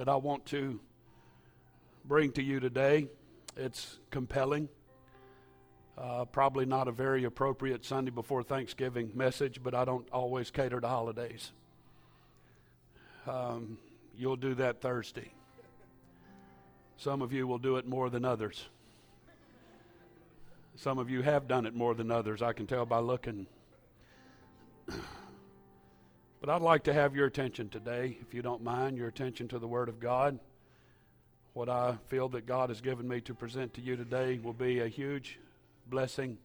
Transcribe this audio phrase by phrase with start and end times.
[0.00, 0.80] that I want to
[2.06, 3.06] bring to you today.
[3.54, 4.70] It's compelling.
[5.98, 10.80] Uh, probably not a very appropriate Sunday before Thanksgiving message, but I don't always cater
[10.80, 11.52] to holidays.
[13.26, 13.76] Um,
[14.16, 15.34] you'll do that Thursday.
[16.96, 18.70] Some of you will do it more than others.
[20.76, 23.46] Some of you have done it more than others, I can tell by looking.
[26.40, 29.58] But I'd like to have your attention today, if you don't mind, your attention to
[29.58, 30.38] the Word of God.
[31.52, 34.80] What I feel that God has given me to present to you today will be
[34.80, 35.38] a huge
[35.86, 36.38] blessing,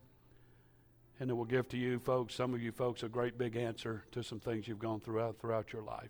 [1.17, 4.03] and it will give to you folks, some of you folks, a great big answer
[4.11, 6.09] to some things you've gone throughout throughout your life.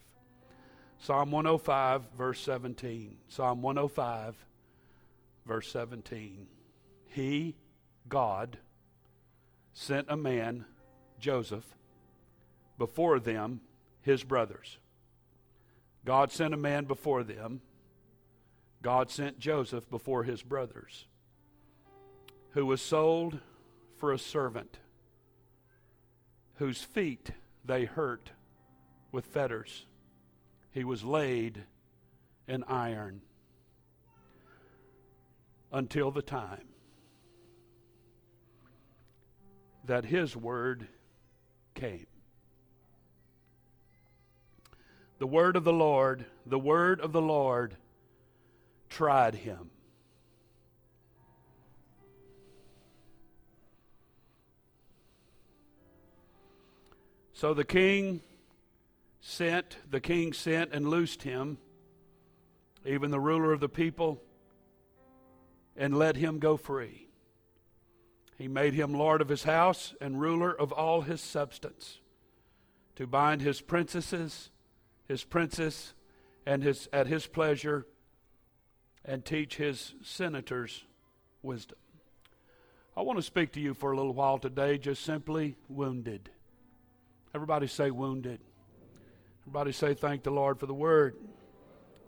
[0.97, 3.17] Psalm 105, verse 17.
[3.27, 4.36] Psalm 105,
[5.45, 6.47] verse 17.
[7.09, 7.55] He,
[8.09, 8.58] God,
[9.73, 10.66] sent a man,
[11.20, 11.66] Joseph,
[12.80, 13.61] before them,
[14.05, 14.77] his brothers.
[16.05, 17.62] God sent a man before them.
[18.84, 21.08] God sent Joseph before his brothers
[22.52, 23.39] who was sold
[23.97, 24.78] for a servant,
[26.58, 27.31] whose feet
[27.66, 28.30] they hurt
[29.12, 29.88] with fetters.
[30.69, 31.64] He was laid
[32.47, 33.22] in iron
[35.72, 36.67] until the time
[39.86, 40.88] that his word
[41.73, 42.06] came.
[45.17, 47.77] The word of the Lord, the word of the Lord
[48.89, 49.69] tried him.
[57.33, 58.22] So the king
[59.19, 61.57] sent, the king sent and loosed him,
[62.85, 64.22] even the ruler of the people,
[65.75, 67.07] and let him go free.
[68.38, 72.00] He made him lord of his house and ruler of all his substance,
[72.95, 74.50] to bind his princesses,
[75.08, 75.94] his princes,
[76.45, 77.86] and his at his pleasure,
[79.03, 80.84] and teach his senators
[81.42, 81.78] wisdom.
[82.97, 86.29] I want to speak to you for a little while today, just simply wounded.
[87.34, 88.40] Everybody say wounded.
[89.44, 91.16] Everybody say thank the Lord for the word.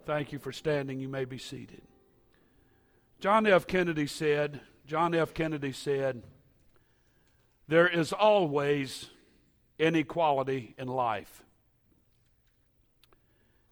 [0.05, 0.99] Thank you for standing.
[0.99, 1.81] You may be seated.
[3.19, 3.67] John F.
[3.67, 5.33] Kennedy said, John F.
[5.33, 6.23] Kennedy said,
[7.67, 9.09] there is always
[9.77, 11.43] inequality in life.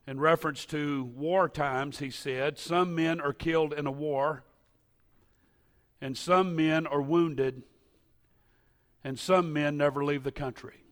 [0.07, 4.43] In reference to war times, he said, some men are killed in a war,
[5.99, 7.63] and some men are wounded,
[9.03, 10.83] and some men never leave the country.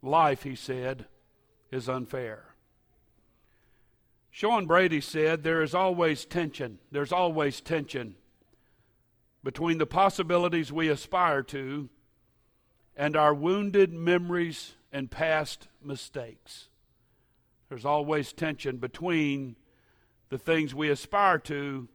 [0.00, 1.06] Life, he said,
[1.72, 2.54] is unfair.
[4.30, 6.78] Sean Brady said, There is always tension.
[6.92, 8.14] There's always tension
[9.42, 11.88] between the possibilities we aspire to
[12.96, 16.69] and our wounded memories and past mistakes.
[17.70, 19.54] There's always tension between
[20.28, 21.88] the things we aspire to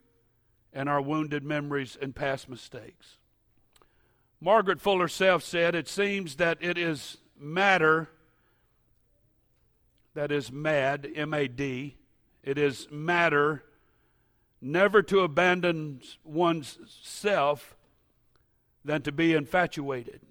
[0.74, 3.18] and our wounded memories and past mistakes.
[4.40, 8.09] Margaret Fuller Self said, It seems that it is matter,
[10.14, 11.97] that is mad, M A D,
[12.41, 13.66] it is matter
[14.62, 17.75] never to abandon one's self
[18.85, 20.22] than to be infatuated.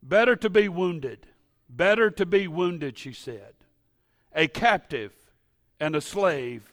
[0.00, 1.26] Better to be wounded.
[1.68, 3.55] Better to be wounded, she said.
[4.36, 5.12] A captive
[5.80, 6.72] and a slave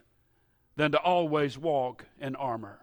[0.75, 2.79] than to always walk in armor.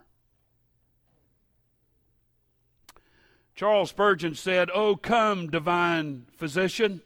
[3.54, 7.02] Charles Spurgeon said, Oh, come, divine physician,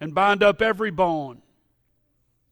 [0.00, 1.42] and bind up every bone.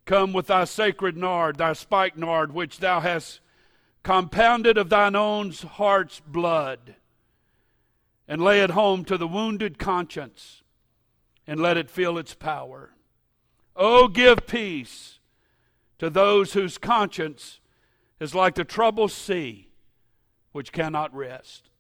[0.05, 3.41] Come with thy sacred nard, thy spikenard, which thou hast
[4.03, 6.97] compounded of thine own heart's blood,
[8.29, 10.63] and lay it home to the wounded conscience,
[11.47, 12.91] and let it feel its power.
[13.77, 15.19] Oh, give peace
[15.99, 17.61] to those whose conscience
[18.19, 19.69] is like the troubled sea,
[20.53, 21.71] which cannot rest.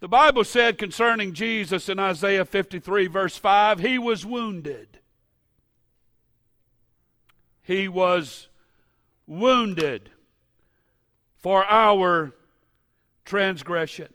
[0.00, 5.00] The Bible said concerning Jesus in Isaiah 53, verse 5, he was wounded.
[7.62, 8.48] He was
[9.26, 10.10] wounded
[11.38, 12.34] for our
[13.24, 14.12] transgression.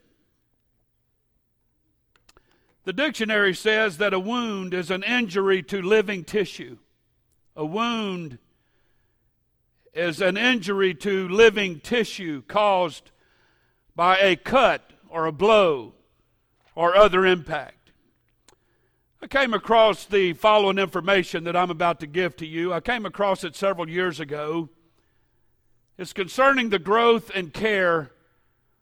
[2.83, 6.77] The dictionary says that a wound is an injury to living tissue.
[7.55, 8.39] A wound
[9.93, 13.11] is an injury to living tissue caused
[13.95, 15.93] by a cut or a blow
[16.73, 17.91] or other impact.
[19.21, 22.73] I came across the following information that I'm about to give to you.
[22.73, 24.69] I came across it several years ago.
[25.99, 28.11] It's concerning the growth and care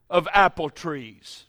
[0.10, 1.45] of apple trees.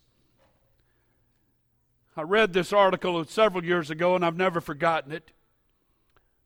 [2.20, 5.32] I read this article several years ago and I've never forgotten it.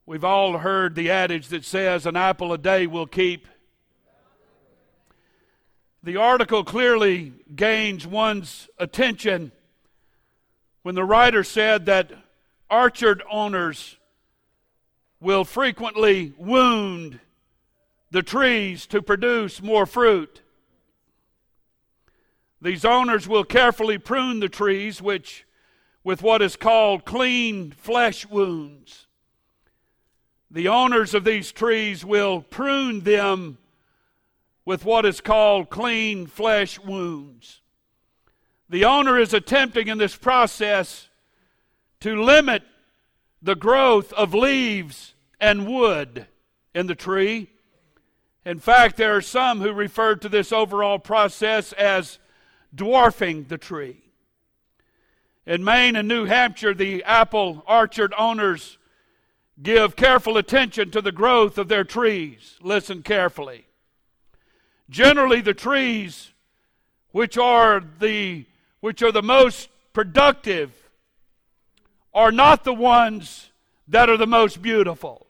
[0.07, 3.49] We've all heard the adage that says an apple a day will keep.
[6.05, 9.51] The article clearly gains one's attention
[10.83, 12.13] when the writer said that
[12.71, 13.97] orchard owners
[15.19, 17.19] will frequently wound
[18.13, 20.41] the trees to produce more fruit.
[22.63, 25.45] These owners will carefully prune the trees which
[26.05, 29.07] with what is called clean flesh wounds.
[30.51, 33.59] The owners of these trees will prune them
[34.65, 37.63] with what is called clean flesh wounds.
[38.69, 41.09] The owner is attempting in this process
[42.01, 42.63] to limit
[43.43, 46.27] the growth of leaves and wood
[46.75, 47.51] in the tree.
[48.45, 52.19] In fact, there are some who refer to this overall process as
[52.75, 54.04] dwarfing the tree.
[55.47, 58.79] In Maine and New Hampshire, the apple orchard owners
[59.63, 62.59] give careful attention to the growth of their trees.
[62.63, 63.67] Listen carefully.
[64.89, 66.33] Generally, the trees
[67.13, 68.47] which are the
[68.81, 70.73] which are the most productive
[72.13, 73.51] are not the ones
[73.89, 75.27] that are the most beautiful.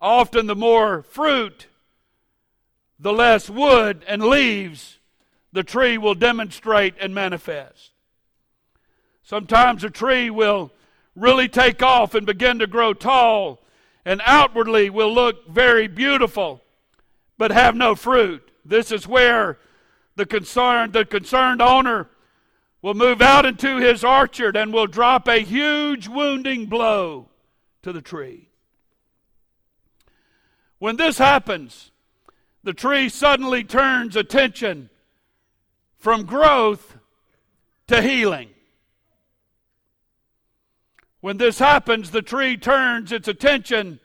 [0.00, 1.68] Often, the more fruit,
[2.98, 4.98] the less wood and leaves
[5.52, 7.93] the tree will demonstrate and manifest.
[9.24, 10.70] Sometimes a tree will
[11.16, 13.62] really take off and begin to grow tall
[14.04, 16.62] and outwardly will look very beautiful
[17.38, 18.50] but have no fruit.
[18.64, 19.58] This is where
[20.14, 22.08] the concerned the concerned owner
[22.82, 27.30] will move out into his orchard and will drop a huge wounding blow
[27.82, 28.50] to the tree.
[30.78, 31.92] When this happens,
[32.62, 34.90] the tree suddenly turns attention
[35.96, 36.98] from growth
[37.86, 38.53] to healing.
[41.24, 43.98] When this happens, the tree turns its attention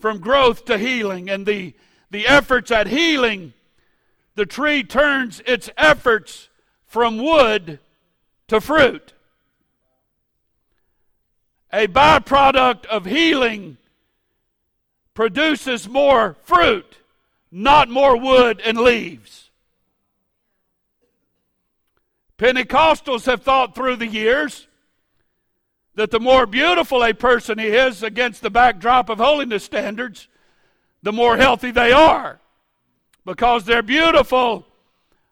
[0.00, 1.72] from growth to healing, and the,
[2.10, 3.52] the efforts at healing,
[4.34, 6.48] the tree turns its efforts
[6.84, 7.78] from wood
[8.48, 9.12] to fruit.
[11.72, 13.76] A byproduct of healing
[15.14, 16.98] produces more fruit,
[17.52, 19.48] not more wood and leaves.
[22.36, 24.66] Pentecostals have thought through the years
[25.94, 30.28] that the more beautiful a person is against the backdrop of holiness standards,
[31.02, 32.40] the more healthy they are
[33.24, 34.66] because they're beautiful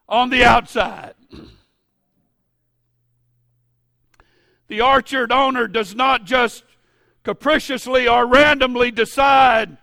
[0.09, 1.15] on the outside.
[4.69, 6.63] The orchard owner does not just
[7.25, 9.79] capriciously or randomly decide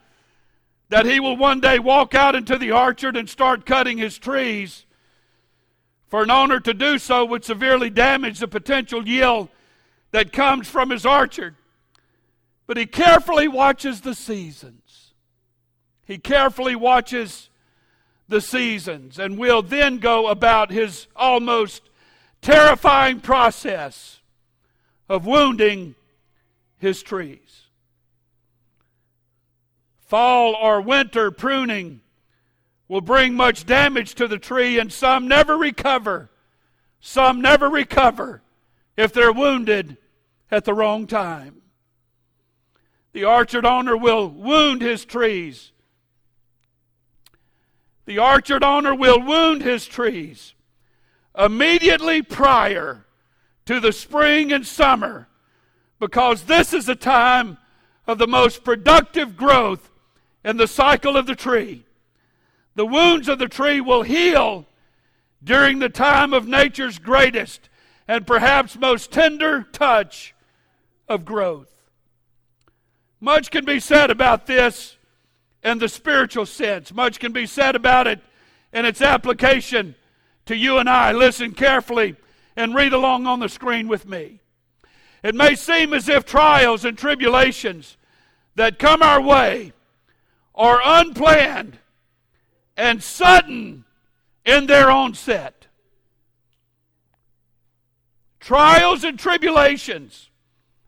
[0.88, 4.86] that he will one day walk out into the orchard and start cutting his trees.
[6.08, 9.50] For an owner to do so would severely damage the potential yield
[10.12, 11.56] that comes from his orchard.
[12.66, 15.14] But he carefully watches the seasons.
[16.06, 17.50] He carefully watches
[18.28, 21.90] the seasons and will then go about his almost
[22.42, 24.20] terrifying process
[25.10, 25.96] of wounding
[26.78, 27.64] his trees.
[30.08, 32.02] Fall or winter pruning
[32.88, 36.30] will bring much damage to the tree, and some never recover.
[37.02, 38.42] Some never recover
[38.98, 39.98] if they're wounded
[40.52, 41.62] at the wrong time.
[43.14, 45.72] The orchard owner will wound his trees.
[48.06, 50.56] The orchard owner will wound his trees
[51.38, 53.06] immediately prior
[53.66, 55.28] to the spring and summer
[56.00, 57.58] because this is a time
[58.08, 59.92] of the most productive growth
[60.44, 61.86] in the cycle of the tree.
[62.76, 64.66] The wounds of the tree will heal
[65.44, 67.67] during the time of nature's greatest
[68.08, 70.34] and perhaps most tender touch
[71.08, 71.72] of growth.
[73.20, 74.98] Much can be said about this
[75.64, 78.22] in the spiritual sense, much can be said about it
[78.72, 79.96] in its application
[80.46, 81.12] to you and I.
[81.12, 82.16] Listen carefully
[82.56, 84.40] and read along on the screen with me.
[85.24, 87.98] It may seem as if trials and tribulations
[88.56, 89.74] that come our way
[90.56, 91.80] are unplanned
[92.76, 93.84] and sudden
[94.46, 95.57] in their own set
[98.48, 100.30] trials and tribulations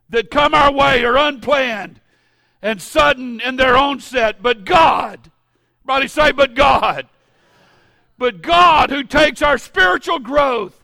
[0.08, 2.00] that come our way are unplanned
[2.62, 4.42] and sudden in their own set.
[4.42, 5.30] But God,
[5.82, 7.06] everybody say, but God.
[8.16, 10.82] But God, who takes our spiritual growth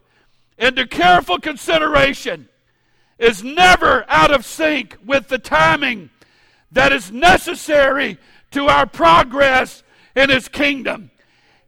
[0.59, 2.47] into careful consideration,
[3.19, 6.11] is never out of sync with the timing
[6.73, 8.19] that is necessary
[8.51, 9.83] to our progress
[10.15, 11.11] in His kingdom.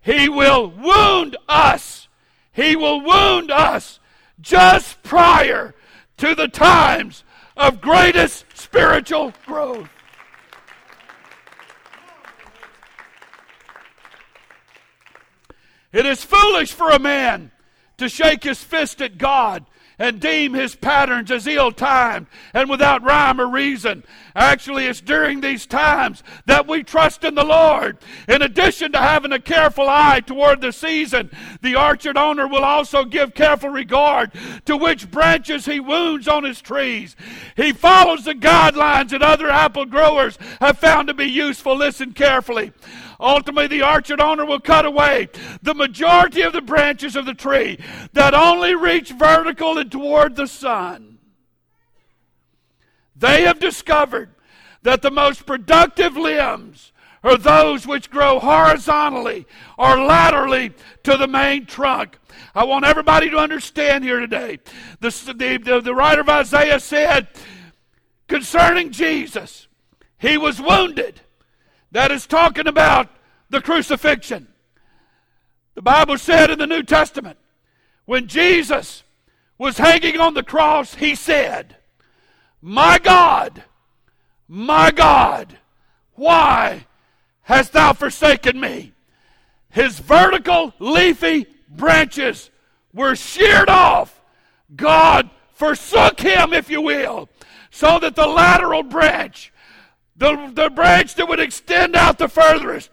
[0.02, 2.08] He will wound us.
[2.52, 4.00] He will wound us
[4.40, 5.74] just prior
[6.18, 7.24] to the times
[7.56, 9.88] of greatest spiritual growth.
[15.92, 17.50] It is foolish for a man
[17.96, 19.64] to shake his fist at God
[19.98, 24.04] and deem his patterns as ill timed and without rhyme or reason.
[24.34, 27.98] Actually, it's during these times that we trust in the Lord.
[28.28, 33.04] In addition to having a careful eye toward the season, the orchard owner will also
[33.04, 34.32] give careful regard
[34.66, 37.16] to which branches he wounds on his trees.
[37.56, 41.76] He follows the guidelines that other apple growers have found to be useful.
[41.76, 42.72] Listen carefully.
[43.20, 45.28] Ultimately, the orchard owner will cut away
[45.62, 47.78] the majority of the branches of the tree
[48.12, 51.18] that only reach vertical and toward the sun.
[53.16, 54.30] They have discovered
[54.82, 56.92] that the most productive limbs
[57.24, 59.46] are those which grow horizontally
[59.76, 60.72] or laterally
[61.02, 62.18] to the main trunk.
[62.54, 64.60] I want everybody to understand here today.
[65.00, 67.26] The, the, the, writer of Isaiah said
[68.28, 69.66] concerning Jesus,
[70.18, 71.20] he was wounded
[71.92, 73.08] that is talking about
[73.50, 74.48] the crucifixion.
[75.74, 77.38] The Bible said in the New Testament,
[78.04, 79.04] when Jesus
[79.58, 81.76] was hanging on the cross, he said,
[82.60, 83.62] My God,
[84.48, 85.58] my God,
[86.14, 86.86] why
[87.42, 88.92] hast thou forsaken me?
[89.70, 92.50] His vertical, leafy branches
[92.92, 94.20] were sheared off.
[94.74, 97.28] God forsook him, if you will,
[97.70, 99.52] so that the lateral branch
[100.18, 102.90] the, the branch that would extend out the furthest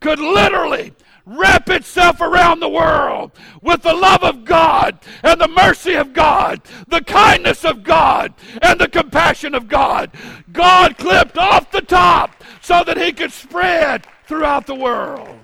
[0.00, 0.94] could literally
[1.26, 6.62] wrap itself around the world with the love of God and the mercy of God,
[6.88, 8.32] the kindness of God,
[8.62, 10.10] and the compassion of God.
[10.50, 15.38] God clipped off the top so that he could spread throughout the world.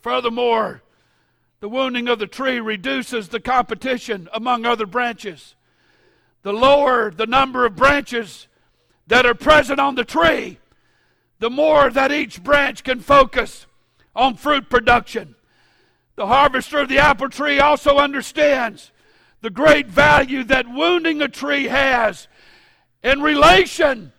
[0.00, 0.82] Furthermore,
[1.60, 5.54] the wounding of the tree reduces the competition among other branches.
[6.42, 8.48] The lower the number of branches,
[9.06, 10.58] that are present on the tree,
[11.38, 13.66] the more that each branch can focus
[14.14, 15.34] on fruit production.
[16.16, 18.92] The harvester of the apple tree also understands
[19.40, 22.28] the great value that wounding a tree has
[23.02, 24.12] in relation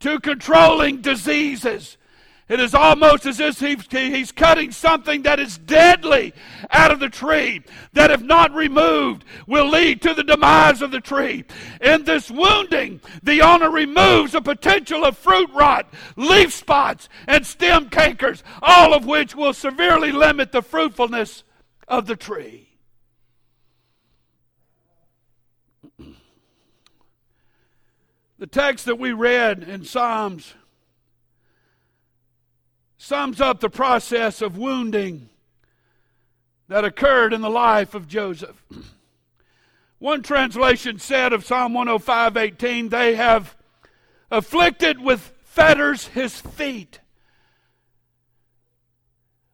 [0.00, 1.98] to controlling diseases
[2.52, 6.34] it is almost as if he's cutting something that is deadly
[6.70, 7.62] out of the tree,
[7.94, 11.44] that if not removed, will lead to the demise of the tree.
[11.80, 17.88] In this wounding, the owner removes the potential of fruit rot, leaf spots, and stem
[17.88, 21.44] cankers, all of which will severely limit the fruitfulness
[21.88, 22.68] of the tree.
[28.38, 30.52] The text that we read in Psalms
[33.02, 35.28] sums up the process of wounding
[36.68, 38.64] that occurred in the life of Joseph.
[39.98, 43.56] One translation said of Psalm 105:18, they have
[44.30, 47.00] afflicted with fetters his feet.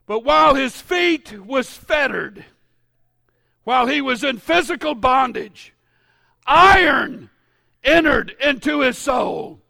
[0.04, 2.44] But while his feet was fettered,
[3.64, 5.72] while he was in physical bondage,
[6.46, 7.30] iron
[7.82, 9.62] entered into his soul.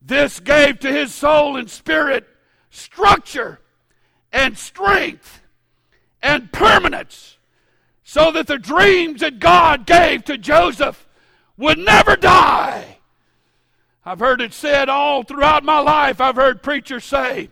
[0.00, 2.28] This gave to his soul and spirit
[2.72, 3.60] structure
[4.32, 5.40] and strength
[6.22, 7.36] and permanence
[8.02, 11.06] so that the dreams that God gave to Joseph
[11.56, 12.98] would never die.
[14.04, 17.50] I've heard it said all throughout my life, I've heard preachers say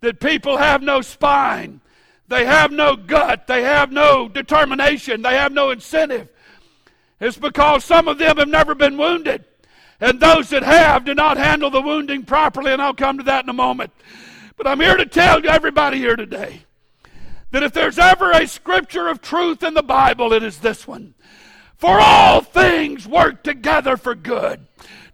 [0.00, 1.80] that people have no spine,
[2.28, 6.28] they have no gut, they have no determination, they have no incentive.
[7.18, 9.44] It's because some of them have never been wounded.
[10.00, 13.44] And those that have do not handle the wounding properly, and I'll come to that
[13.44, 13.92] in a moment.
[14.60, 16.66] But I'm here to tell you, everybody here today,
[17.50, 21.14] that if there's ever a scripture of truth in the Bible, it is this one.
[21.78, 24.66] For all things work together for good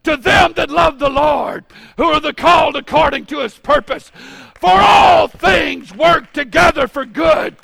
[0.03, 1.65] to them that love the Lord,
[1.97, 4.11] who are the called according to his purpose.
[4.57, 7.57] For all things work together for good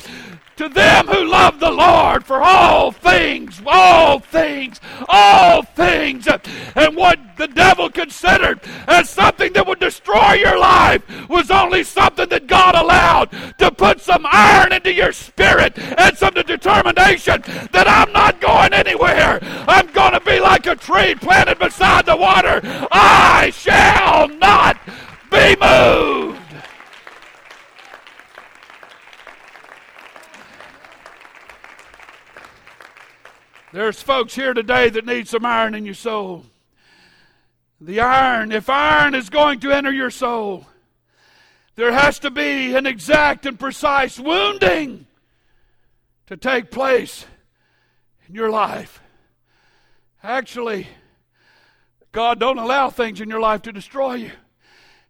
[0.56, 6.28] to them who love the Lord for all things, all things, all things.
[6.74, 12.28] And what the devil considered as something that would destroy your life was only something
[12.28, 17.42] that God allowed to put some iron into your spirit and some determination
[17.72, 19.38] that I'm not going anywhere.
[19.68, 22.60] I'm going to be like a tree planted beside the water.
[22.92, 24.78] I shall not
[25.30, 26.38] be moved.
[33.72, 36.44] There's folks here today that need some iron in your soul.
[37.80, 40.66] The iron, if iron is going to enter your soul,
[41.74, 45.06] there has to be an exact and precise wounding
[46.26, 47.24] to take place
[48.28, 49.00] in your life.
[50.22, 50.86] Actually,
[52.12, 54.32] God don't allow things in your life to destroy you.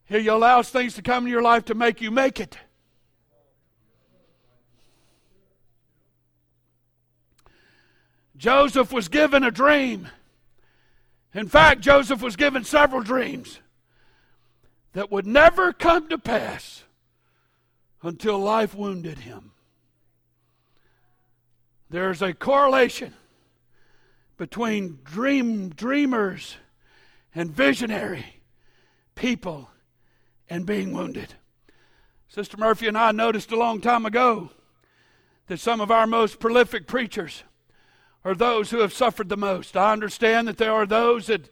[0.04, 2.56] He allows things to come in your life to make you make it.
[8.42, 10.08] Joseph was given a dream.
[11.32, 13.60] In fact, Joseph was given several dreams
[14.94, 16.82] that would never come to pass
[18.02, 19.52] until life wounded him.
[21.88, 23.14] There's a correlation
[24.36, 26.56] between dream dreamers
[27.36, 28.42] and visionary
[29.14, 29.70] people
[30.50, 31.34] and being wounded.
[32.26, 34.50] Sister Murphy and I noticed a long time ago
[35.46, 37.44] that some of our most prolific preachers
[38.24, 39.76] are those who have suffered the most.
[39.76, 41.48] I understand that there are those that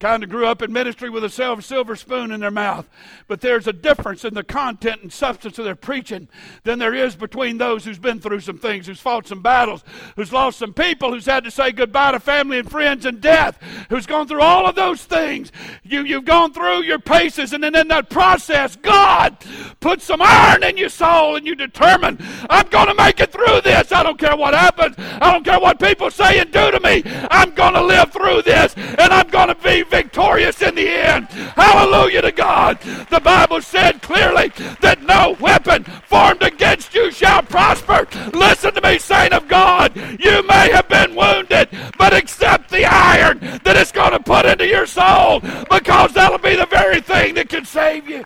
[0.00, 1.28] kind of grew up in ministry with a
[1.60, 2.88] silver spoon in their mouth.
[3.26, 6.28] But there's a difference in the content and substance of their preaching
[6.62, 9.82] than there is between those who's been through some things, who's fought some battles,
[10.16, 13.60] who's lost some people, who's had to say goodbye to family and friends and death,
[13.88, 15.50] who's gone through all of those things.
[15.82, 19.36] You, you've gone through your paces, and then in that process, God
[19.80, 23.62] puts some iron in your soul, and you determine, I'm going to make it through
[23.62, 23.90] this.
[23.90, 24.94] I don't care what happens.
[24.98, 27.02] I don't care what people say and do to me.
[27.30, 31.26] I'm going to live through this, and I'm going to be victorious in the end.
[31.28, 32.80] Hallelujah to God.
[33.10, 38.06] The Bible said clearly that no weapon formed against you shall prosper.
[38.32, 39.96] Listen to me, saint of God.
[39.96, 41.68] You may have been wounded,
[41.98, 45.40] but accept the iron that it's going to put into your soul
[45.70, 48.24] because that'll be the very thing that can save you.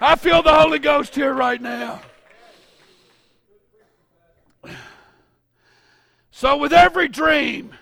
[0.00, 2.00] I feel the Holy Ghost here right now.
[6.32, 7.72] So, with every dream,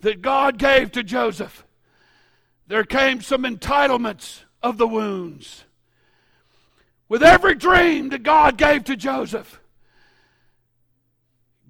[0.00, 1.64] that God gave to Joseph,
[2.66, 5.64] there came some entitlements of the wounds.
[7.08, 9.60] With every dream that God gave to Joseph,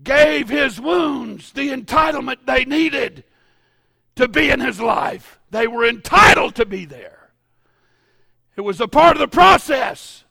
[0.02, 3.25] gave his wounds the entitlement they needed
[4.16, 5.38] to be in his life.
[5.50, 7.30] They were entitled to be there.
[8.56, 10.25] It was a part of the process.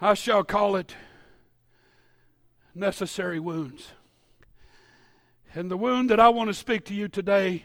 [0.00, 0.94] I shall call it
[2.74, 3.88] necessary wounds.
[5.56, 7.64] And the wound that I want to speak to you today,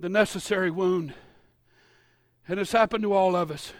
[0.00, 1.14] the necessary wound,
[2.48, 3.72] and it's happened to all of us.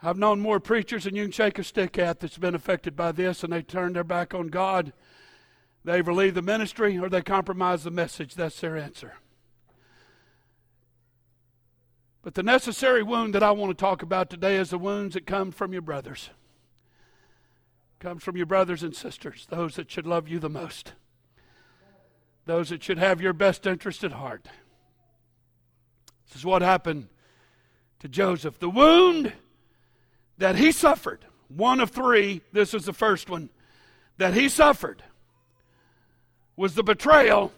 [0.00, 3.10] I've known more preachers than you can shake a stick at that's been affected by
[3.10, 4.92] this, and they turn their back on God.
[5.84, 8.36] They relieve the ministry or they compromise the message.
[8.36, 9.14] That's their answer.
[12.22, 15.26] But the necessary wound that I want to talk about today is the wounds that
[15.26, 16.30] come from your brothers
[17.98, 20.92] comes from your brothers and sisters, those that should love you the most,
[22.46, 24.48] those that should have your best interest at heart.
[26.26, 27.08] This is what happened
[28.00, 28.58] to Joseph.
[28.58, 29.32] The wound
[30.36, 33.50] that he suffered, one of three, this is the first one,
[34.18, 35.02] that he suffered
[36.56, 37.52] was the betrayal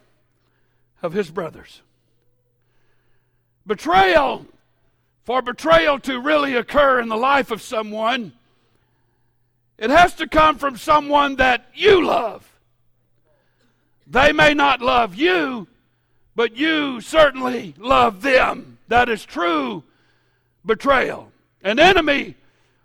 [1.03, 1.83] of his brothers.
[3.67, 4.47] Betrayal,
[5.25, 8.33] for betrayal to really occur in the life of someone,
[9.81, 12.47] it has to come from someone that you love.
[14.07, 15.67] They may not love you,
[16.37, 18.79] but you certainly love them.
[18.89, 19.83] That is true
[20.67, 21.33] betrayal.
[21.63, 22.35] An enemy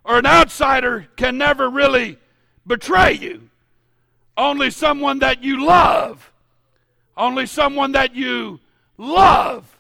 [0.06, 2.18] or an outsider can never really
[2.66, 3.50] betray you.
[4.38, 6.32] Only someone that you love,
[7.18, 8.60] only someone that you
[8.98, 9.78] love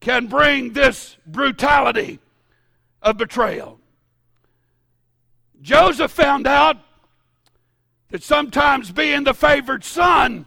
[0.00, 2.18] can bring this brutality
[3.02, 3.77] of betrayal.
[5.60, 6.76] Joseph found out
[8.10, 10.46] that sometimes being the favored son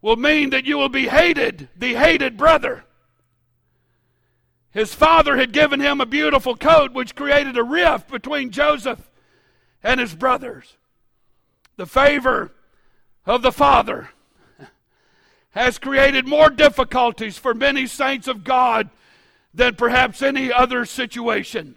[0.00, 2.84] will mean that you will be hated, the hated brother.
[4.70, 9.10] His father had given him a beautiful coat, which created a rift between Joseph
[9.82, 10.76] and his brothers.
[11.76, 12.52] The favor
[13.24, 14.10] of the father
[15.50, 18.90] has created more difficulties for many saints of God
[19.54, 21.76] than perhaps any other situation.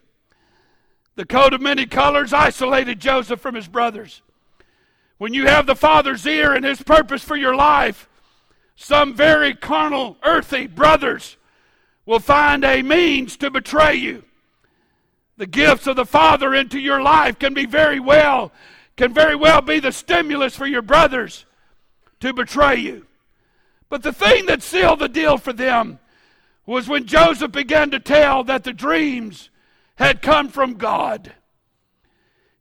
[1.20, 4.22] The coat of many colors isolated Joseph from his brothers.
[5.18, 8.08] When you have the Father's ear and his purpose for your life,
[8.78, 11.36] some very carnal, earthy brothers
[12.06, 14.24] will find a means to betray you.
[15.36, 18.54] The gifts of the Father into your life can be very well,
[18.96, 21.46] can very well be the stimulus for your brothers
[22.22, 23.06] to betray you.
[23.90, 26.00] But the thing that sealed the deal for them
[26.66, 29.49] was when Joseph began to tell that the dreams
[30.00, 31.34] had come from God.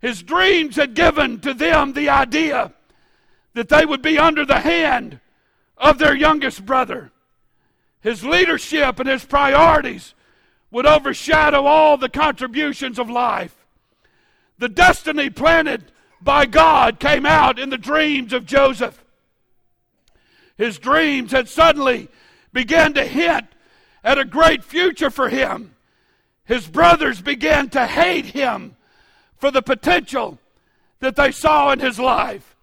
[0.01, 2.73] His dreams had given to them the idea
[3.55, 5.21] that they would be under the hand
[5.77, 7.13] of their youngest brother.
[8.01, 10.15] His leadership and his priorities
[10.73, 13.55] would overshadow all the contributions of life.
[14.59, 19.05] The destiny planted by God came out in the dreams of Joseph.
[20.57, 22.09] His dreams had suddenly
[22.53, 23.47] began to hint
[24.03, 25.77] at a great future for him.
[26.49, 28.75] His brothers began to hate him
[29.37, 30.39] for the potential
[31.01, 32.57] that they saw in his life.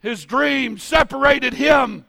[0.00, 2.04] His dreams separated him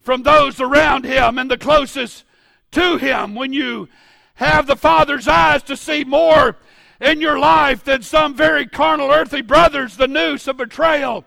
[0.00, 2.24] from those around him and the closest
[2.72, 3.34] to him.
[3.34, 3.88] When you
[4.34, 6.56] have the Father's eyes to see more
[7.00, 11.24] in your life than some very carnal earthly brothers, the noose of betrayal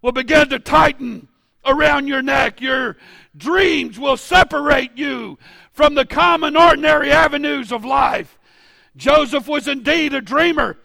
[0.00, 1.28] will begin to tighten
[1.66, 2.62] around your neck.
[2.62, 2.96] Your
[3.36, 5.38] dreams will separate you
[5.70, 8.38] from the common, ordinary avenues of life.
[8.96, 10.78] Joseph was indeed a dreamer,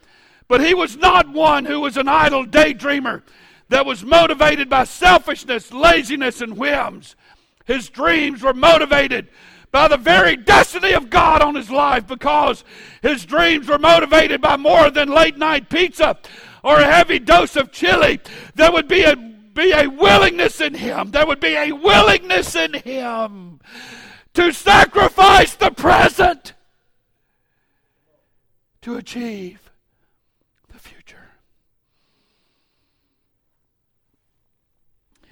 [0.48, 3.22] but he was not one who was an idle daydreamer
[3.70, 7.16] that was motivated by selfishness, laziness, and whims.
[7.66, 9.30] His dreams were motivated
[9.72, 12.64] by the very destiny of God on his life because
[13.02, 16.18] his dreams were motivated by more than late night pizza
[16.64, 18.20] or a heavy dose of chili.
[18.56, 21.12] There would be a, be a willingness in him.
[21.12, 23.60] There would be a willingness in him
[24.34, 26.54] to sacrifice the present
[28.82, 29.72] to achieve
[30.72, 31.32] the future.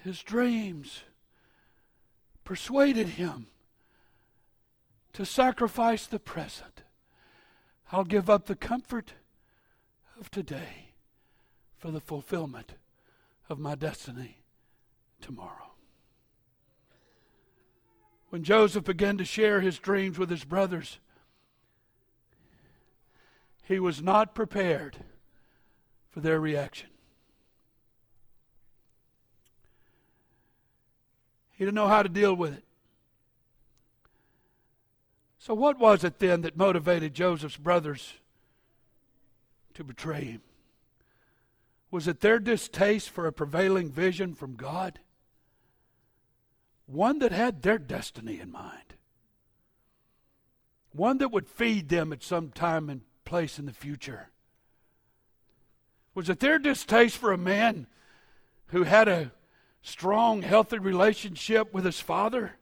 [0.03, 1.03] His dreams
[2.43, 3.47] persuaded him
[5.13, 6.83] to sacrifice the present.
[7.91, 9.13] I'll give up the comfort
[10.19, 10.91] of today
[11.77, 12.73] for the fulfillment
[13.49, 14.37] of my destiny
[15.21, 15.71] tomorrow.
[18.29, 20.99] When Joseph began to share his dreams with his brothers,
[23.67, 24.97] he was not prepared
[26.09, 26.87] for their reaction.
[31.51, 32.63] He didn't know how to deal with it.
[35.37, 38.13] So, what was it then that motivated Joseph's brothers
[39.73, 40.41] to betray him?
[41.91, 44.99] Was it their distaste for a prevailing vision from God?
[46.85, 48.93] One that had their destiny in mind.
[50.91, 54.29] One that would feed them at some time and place in the future.
[56.15, 57.85] Was it their distaste for a man
[58.67, 59.31] who had a
[59.81, 62.53] strong, healthy relationship with his father?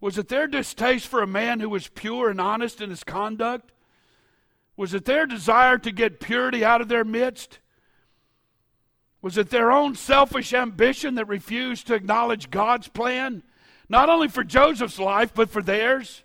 [0.00, 3.72] Was it their distaste for a man who was pure and honest in his conduct?
[4.76, 7.58] Was it their desire to get purity out of their midst?
[9.22, 13.42] Was it their own selfish ambition that refused to acknowledge God's plan,
[13.88, 16.23] not only for Joseph's life, but for theirs?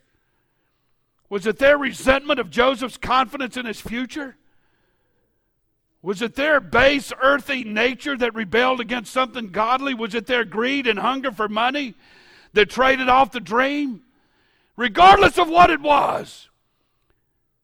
[1.30, 4.36] Was it their resentment of Joseph's confidence in his future?
[6.02, 9.94] Was it their base, earthy nature that rebelled against something godly?
[9.94, 11.94] Was it their greed and hunger for money
[12.54, 14.02] that traded off the dream?
[14.76, 16.48] Regardless of what it was,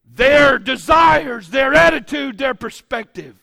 [0.06, 3.36] their desires, their attitude, their perspective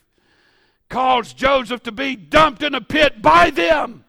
[0.91, 4.05] caused Joseph to be dumped in a pit by them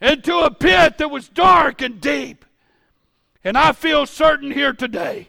[0.00, 2.43] into a pit that was dark and deep.
[3.44, 5.28] And I feel certain here today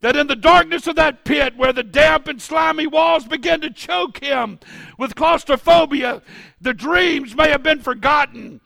[0.00, 3.70] that in the darkness of that pit where the damp and slimy walls began to
[3.70, 4.60] choke him
[4.98, 6.22] with claustrophobia,
[6.60, 8.60] the dreams may have been forgotten.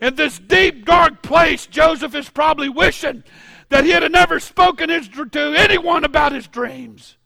[0.00, 3.24] In this deep, dark place, Joseph is probably wishing
[3.68, 7.16] that he had never spoken his, to anyone about his dreams.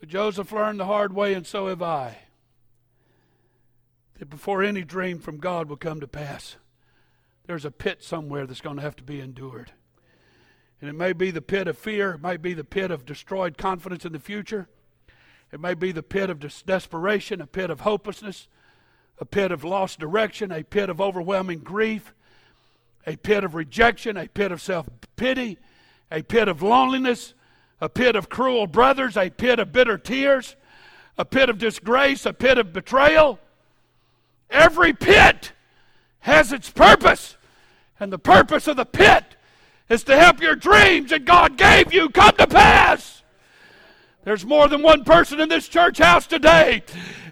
[0.00, 2.18] But Joseph learned the hard way, and so have I,
[4.22, 6.54] that before any dream from God will come to pass,
[7.48, 9.72] there's a pit somewhere that's going to have to be endured.
[10.80, 13.58] And it may be the pit of fear, it might be the pit of destroyed
[13.58, 14.68] confidence in the future,
[15.50, 18.46] it may be the pit of desperation, a pit of hopelessness,
[19.18, 22.14] a pit of lost direction, a pit of overwhelming grief,
[23.04, 25.58] a pit of rejection, a pit of self pity,
[26.12, 27.34] a pit of loneliness,
[27.80, 30.54] a pit of cruel brothers, a pit of bitter tears,
[31.18, 33.40] a pit of disgrace, a pit of betrayal.
[34.52, 35.52] Every pit
[36.20, 37.36] has its purpose.
[37.98, 39.24] And the purpose of the pit
[39.88, 43.22] is to help your dreams that God gave you come to pass.
[44.24, 46.82] There's more than one person in this church house today.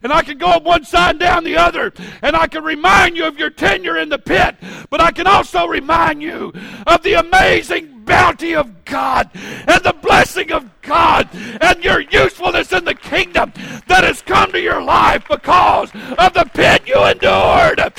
[0.02, 1.92] And I can go up one side and down the other.
[2.22, 4.56] And I can remind you of your tenure in the pit.
[4.88, 6.52] But I can also remind you
[6.86, 12.84] of the amazing bounty of God and the blessing of God and your usefulness in
[12.84, 13.52] the kingdom
[13.86, 17.94] that has come to your life because of the pit you endured at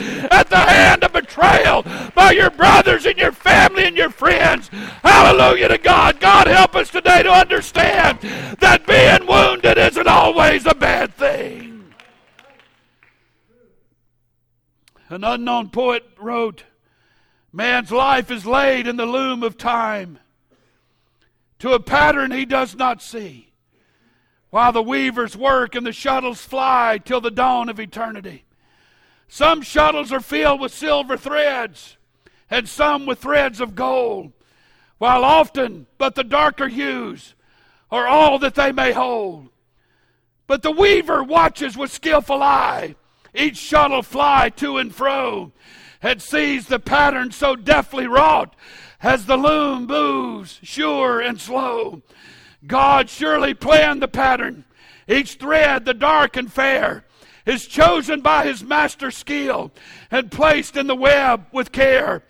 [0.50, 4.68] the hand of betrayal by your brothers and your family and your friends.
[5.02, 6.20] Hallelujah to God.
[6.20, 8.20] God help us today to understand
[8.60, 11.94] that being wounded isn't always a bad thing.
[15.08, 16.66] An unknown poet wrote,
[17.54, 20.20] Man's life is laid in the loom of time
[21.60, 23.52] to a pattern he does not see,
[24.50, 28.46] while the weavers work and the shuttles fly till the dawn of eternity.
[29.28, 31.98] Some shuttles are filled with silver threads,
[32.50, 34.32] and some with threads of gold,
[34.98, 37.36] while often but the darker hues
[37.92, 39.50] are all that they may hold.
[40.48, 42.96] But the weaver watches with skillful eye
[43.34, 45.52] each shuttle fly to and fro,
[46.02, 48.56] and seized the pattern so deftly wrought
[49.02, 52.02] as the loom moves sure and slow.
[52.66, 54.66] God surely planned the pattern,
[55.08, 57.06] each thread the dark and fair
[57.46, 59.72] is chosen by his master skill
[60.10, 62.24] and placed in the web with care.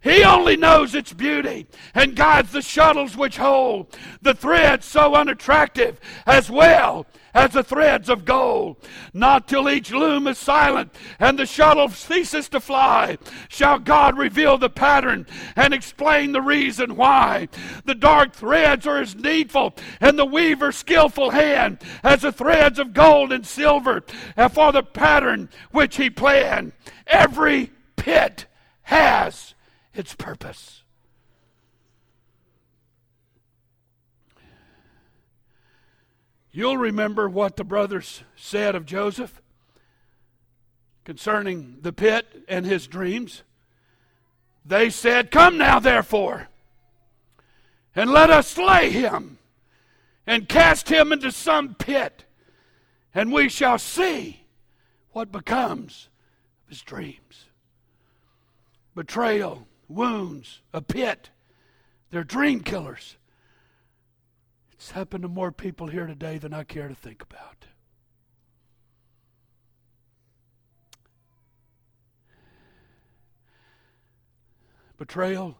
[0.00, 5.98] He only knows its beauty and guides the shuttles which hold the threads so unattractive
[6.24, 8.76] as well as the threads of gold.
[9.12, 14.56] Not till each loom is silent and the shuttle ceases to fly shall God reveal
[14.56, 17.48] the pattern and explain the reason why.
[17.84, 22.94] The dark threads are as needful and the weaver's skillful hand as the threads of
[22.94, 24.04] gold and silver
[24.52, 26.70] for the pattern which he planned.
[27.08, 28.46] Every pit
[28.82, 29.54] has
[29.94, 30.82] its purpose.
[36.50, 39.40] You'll remember what the brothers said of Joseph
[41.04, 43.44] concerning the pit and his dreams.
[44.64, 46.48] They said, Come now, therefore,
[47.94, 49.38] and let us slay him
[50.26, 52.24] and cast him into some pit,
[53.14, 54.42] and we shall see
[55.12, 56.08] what becomes
[56.64, 57.44] of his dreams.
[58.96, 61.30] Betrayal, wounds, a pit.
[62.10, 63.16] They're dream killers.
[64.72, 67.66] It's happened to more people here today than I care to think about.
[74.96, 75.56] Betrayal,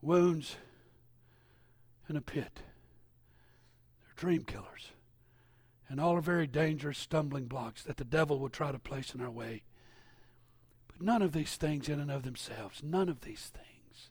[0.00, 0.56] wounds,
[2.08, 2.60] and a pit.
[4.04, 4.90] They're dream killers.
[5.88, 9.20] And all are very dangerous stumbling blocks that the devil will try to place in
[9.20, 9.62] our way.
[11.02, 14.10] None of these things, in and of themselves, none of these things,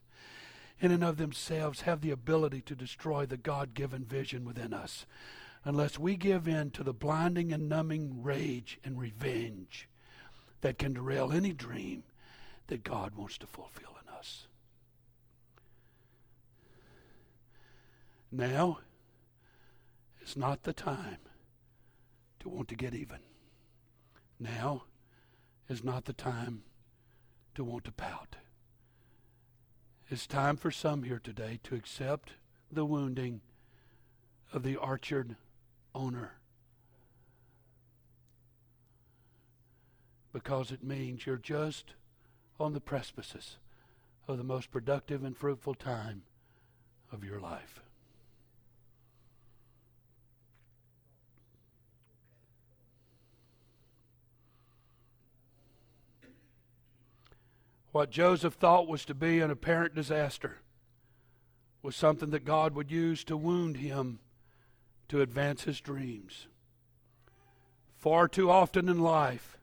[0.78, 5.06] in and of themselves, have the ability to destroy the God given vision within us
[5.64, 9.88] unless we give in to the blinding and numbing rage and revenge
[10.60, 12.02] that can derail any dream
[12.66, 14.48] that God wants to fulfill in us.
[18.30, 18.80] Now
[20.22, 21.18] is not the time
[22.40, 23.20] to want to get even.
[24.38, 24.82] Now
[25.70, 26.64] is not the time
[27.54, 28.36] to want to pout.
[30.08, 32.32] It's time for some here today to accept
[32.70, 33.40] the wounding
[34.52, 35.36] of the orchard
[35.94, 36.34] owner.
[40.32, 41.94] Because it means you're just
[42.58, 43.56] on the precipice
[44.28, 46.22] of the most productive and fruitful time
[47.10, 47.80] of your life.
[57.92, 60.58] What Joseph thought was to be an apparent disaster
[61.82, 64.20] was something that God would use to wound him
[65.08, 66.46] to advance his dreams.
[67.98, 69.58] Far too often in life,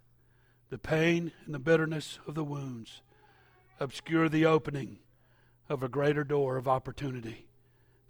[0.70, 3.02] the pain and the bitterness of the wounds
[3.80, 5.00] obscure the opening
[5.68, 7.48] of a greater door of opportunity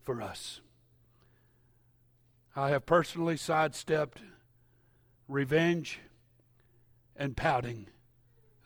[0.03, 0.59] for us.
[2.57, 4.19] I have personally sidestepped
[5.29, 5.99] revenge
[7.15, 7.87] and pouting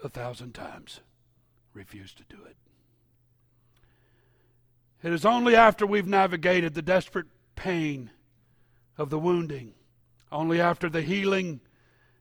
[0.03, 1.01] a thousand times
[1.73, 2.55] refuse to do it.
[5.03, 8.09] It is only after we've navigated the desperate pain
[8.97, 9.73] of the wounding,
[10.31, 11.59] only after the healing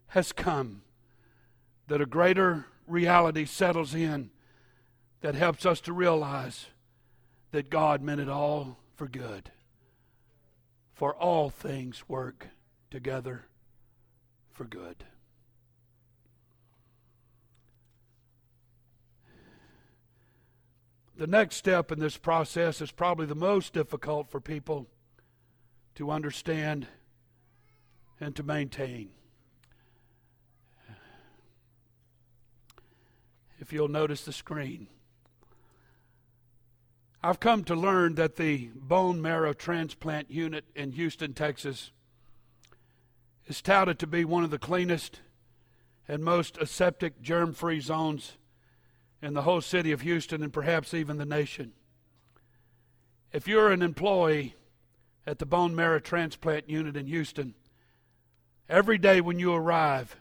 [0.09, 0.83] has come,
[1.87, 4.31] that a greater reality settles in
[5.21, 6.67] that helps us to realize
[7.53, 9.51] that God meant it all for good.
[10.93, 12.49] For all things work
[12.91, 13.47] together
[14.51, 15.05] for good.
[21.22, 24.88] The next step in this process is probably the most difficult for people
[25.94, 26.88] to understand
[28.20, 29.11] and to maintain.
[33.61, 34.88] If you'll notice the screen.
[37.22, 41.92] I've come to learn that the bone marrow transplant unit in Houston, Texas,
[43.46, 45.20] is touted to be one of the cleanest
[46.08, 48.38] and most aseptic germ free zones
[49.22, 51.72] in the whole city of Houston and perhaps even the nation.
[53.32, 54.56] If you're an employee
[55.26, 57.54] at the bone marrow transplant unit in Houston,
[58.68, 60.16] every day when you arrive,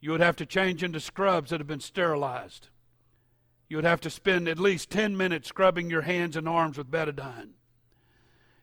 [0.00, 2.68] you would have to change into scrubs that have been sterilized.
[3.68, 6.90] You would have to spend at least 10 minutes scrubbing your hands and arms with
[6.90, 7.52] betadine.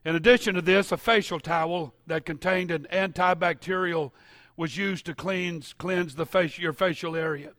[0.06, 4.12] In addition to this, a facial towel that contained an antibacterial
[4.56, 7.54] was used to cleanse, cleanse the face, your facial area.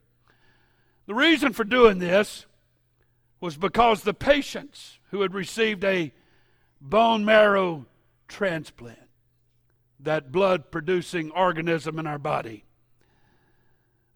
[1.07, 2.47] The reason for doing this
[3.41, 6.13] was because the patients who had received a
[6.81, 7.87] bone marrow
[8.29, 8.99] transplant,
[10.01, 12.65] that blood producing organism in our body,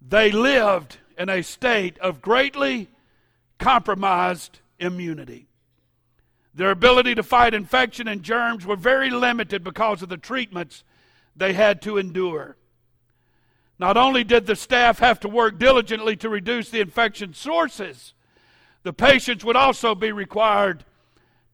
[0.01, 2.88] they lived in a state of greatly
[3.59, 5.49] compromised immunity.
[6.55, 10.85] Their ability to fight infection and germs were very limited because of the treatments
[11.35, 12.57] they had to endure.
[13.79, 18.15] Not only did the staff have to work diligently to reduce the infection sources,
[18.83, 20.85] the patients would also be required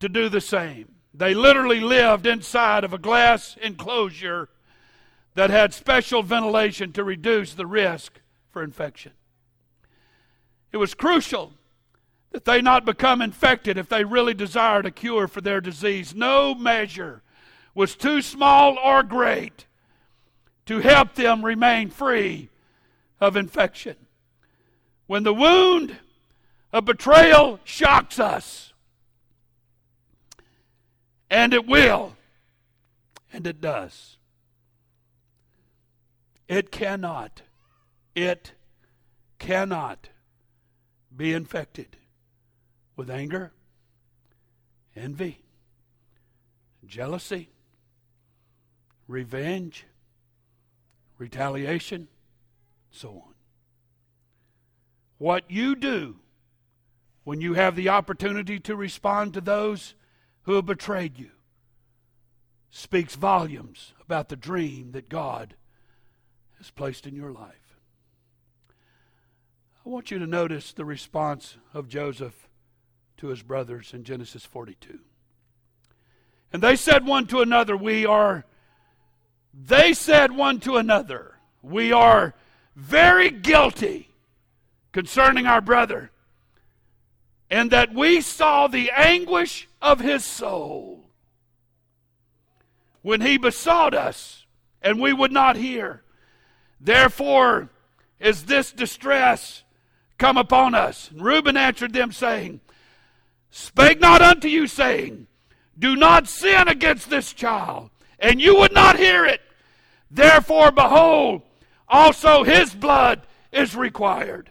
[0.01, 0.95] to do the same.
[1.15, 4.49] They literally lived inside of a glass enclosure
[5.35, 9.13] that had special ventilation to reduce the risk for infection.
[10.73, 11.53] It was crucial
[12.31, 16.15] that they not become infected if they really desired a cure for their disease.
[16.15, 17.23] No measure
[17.75, 19.67] was too small or great
[20.67, 22.49] to help them remain free
[23.21, 23.97] of infection.
[25.07, 25.97] When the wound
[26.73, 28.73] of betrayal shocks us,
[31.31, 32.17] and it will,
[33.33, 34.17] and it does,
[36.49, 37.43] it cannot,
[38.15, 38.53] it
[39.39, 40.09] cannot
[41.15, 41.97] be infected
[42.97, 43.53] with anger,
[44.95, 45.43] envy,
[46.87, 47.49] jealousy,
[49.09, 49.87] revenge,
[51.23, 52.09] retaliation,
[52.91, 53.35] so on.
[55.19, 56.17] What you do
[57.23, 59.95] when you have the opportunity to respond to those
[60.43, 61.31] who have betrayed you
[62.71, 65.55] speaks volumes about the dream that God
[66.59, 67.77] has placed in your life.
[69.87, 72.49] I want you to notice the response of Joseph
[73.19, 74.99] to his brothers in Genesis 42.
[76.53, 78.45] And they said one to another, We are
[79.53, 82.35] they said one to another, We are
[82.75, 84.09] very guilty
[84.93, 86.11] concerning our brother,
[87.51, 91.05] and that we saw the anguish of his soul
[93.03, 94.47] when he besought us,
[94.81, 96.03] and we would not hear.
[96.81, 97.69] Therefore
[98.19, 99.65] is this distress
[100.19, 101.11] come upon us.
[101.11, 102.61] And Reuben answered them, saying,
[103.51, 105.27] Spake not unto you, saying,
[105.79, 107.91] Do not sin against this child
[108.23, 109.43] and you would not hear it.
[110.11, 111.43] Therefore, behold,
[111.89, 114.51] also his blood is required.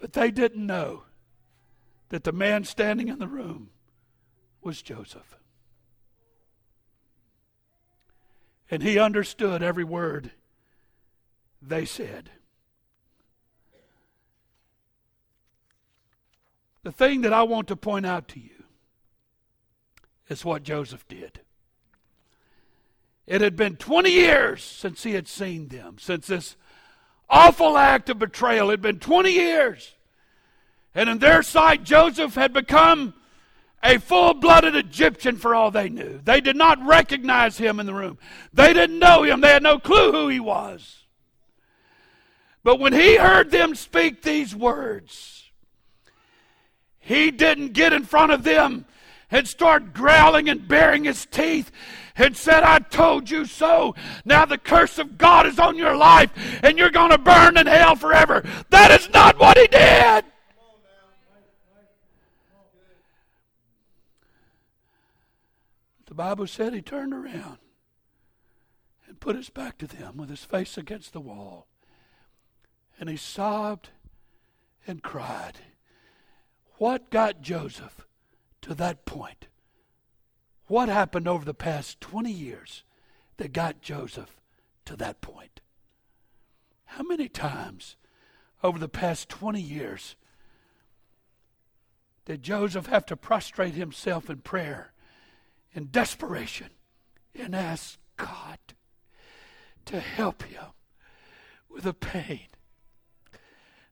[0.00, 1.02] But they didn't know
[2.10, 3.70] that the man standing in the room
[4.62, 5.36] was Joseph.
[8.70, 10.30] And he understood every word
[11.60, 12.30] they said.
[16.84, 18.61] The thing that I want to point out to you
[20.32, 21.40] is what Joseph did.
[23.26, 26.56] It had been 20 years since he had seen them, since this
[27.30, 28.70] awful act of betrayal.
[28.70, 29.94] It had been 20 years.
[30.94, 33.14] And in their sight, Joseph had become
[33.82, 36.20] a full blooded Egyptian for all they knew.
[36.22, 38.18] They did not recognize him in the room,
[38.52, 41.04] they didn't know him, they had no clue who he was.
[42.64, 45.50] But when he heard them speak these words,
[47.00, 48.86] he didn't get in front of them
[49.32, 51.72] and start growling and baring his teeth
[52.14, 53.94] and said, I told you so.
[54.24, 56.30] Now the curse of God is on your life
[56.62, 58.44] and you're going to burn in hell forever.
[58.70, 60.26] That is not what he did.
[66.06, 67.56] The Bible said he turned around
[69.08, 71.68] and put his back to them with his face against the wall.
[73.00, 73.88] And he sobbed
[74.86, 75.54] and cried.
[76.76, 78.06] What got Joseph?
[78.62, 79.46] To that point.
[80.66, 82.84] What happened over the past 20 years
[83.36, 84.36] that got Joseph
[84.86, 85.60] to that point?
[86.86, 87.96] How many times
[88.62, 90.16] over the past 20 years
[92.24, 94.92] did Joseph have to prostrate himself in prayer,
[95.72, 96.68] in desperation,
[97.34, 98.58] and ask God
[99.86, 100.66] to help him
[101.68, 102.46] with the pain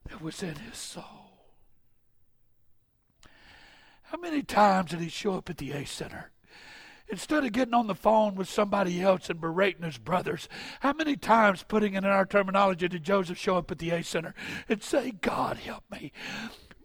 [0.09, 1.30] that was in his soul?
[4.11, 6.33] How many times did he show up at the A Center?
[7.09, 10.49] Instead of getting on the phone with somebody else and berating his brothers,
[10.81, 14.03] how many times, putting it in our terminology, did Joseph show up at the A
[14.03, 14.35] Center
[14.69, 16.11] and say, God help me?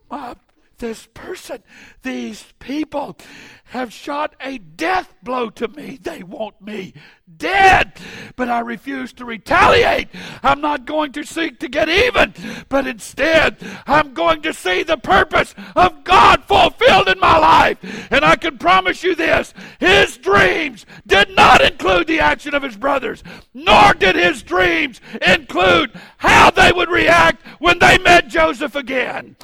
[0.07, 0.35] My,
[0.77, 1.63] this person,
[2.03, 3.17] these people
[3.65, 5.97] have shot a death blow to me.
[5.99, 6.93] They want me
[7.37, 7.93] dead.
[8.35, 10.09] But I refuse to retaliate.
[10.43, 12.33] I'm not going to seek to get even,
[12.69, 13.57] but instead,
[13.87, 17.77] I'm going to see the purpose of God fulfilled in my life.
[18.11, 22.77] And I can promise you this his dreams did not include the action of his
[22.77, 23.23] brothers,
[23.53, 29.35] nor did his dreams include how they would react when they met Joseph again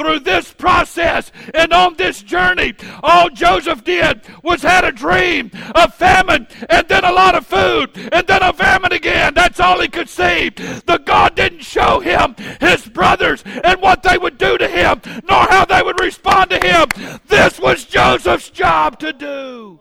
[0.00, 5.94] through this process and on this journey, all Joseph did was had a dream of
[5.94, 9.34] famine and then a lot of food and then a famine again.
[9.34, 10.50] That's all he could see.
[10.50, 15.44] The God didn't show him his brothers and what they would do to him, nor
[15.44, 17.20] how they would respond to him.
[17.26, 19.80] This was Joseph's job to do.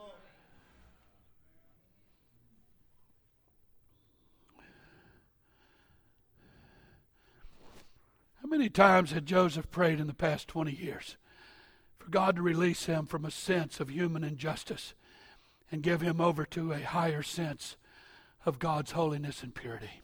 [8.42, 11.18] How many times had Joseph prayed in the past 20 years
[12.00, 14.96] for God to release him from a sense of human injustice
[15.72, 17.78] and give him over to a higher sense
[18.46, 20.02] of God's holiness and purity?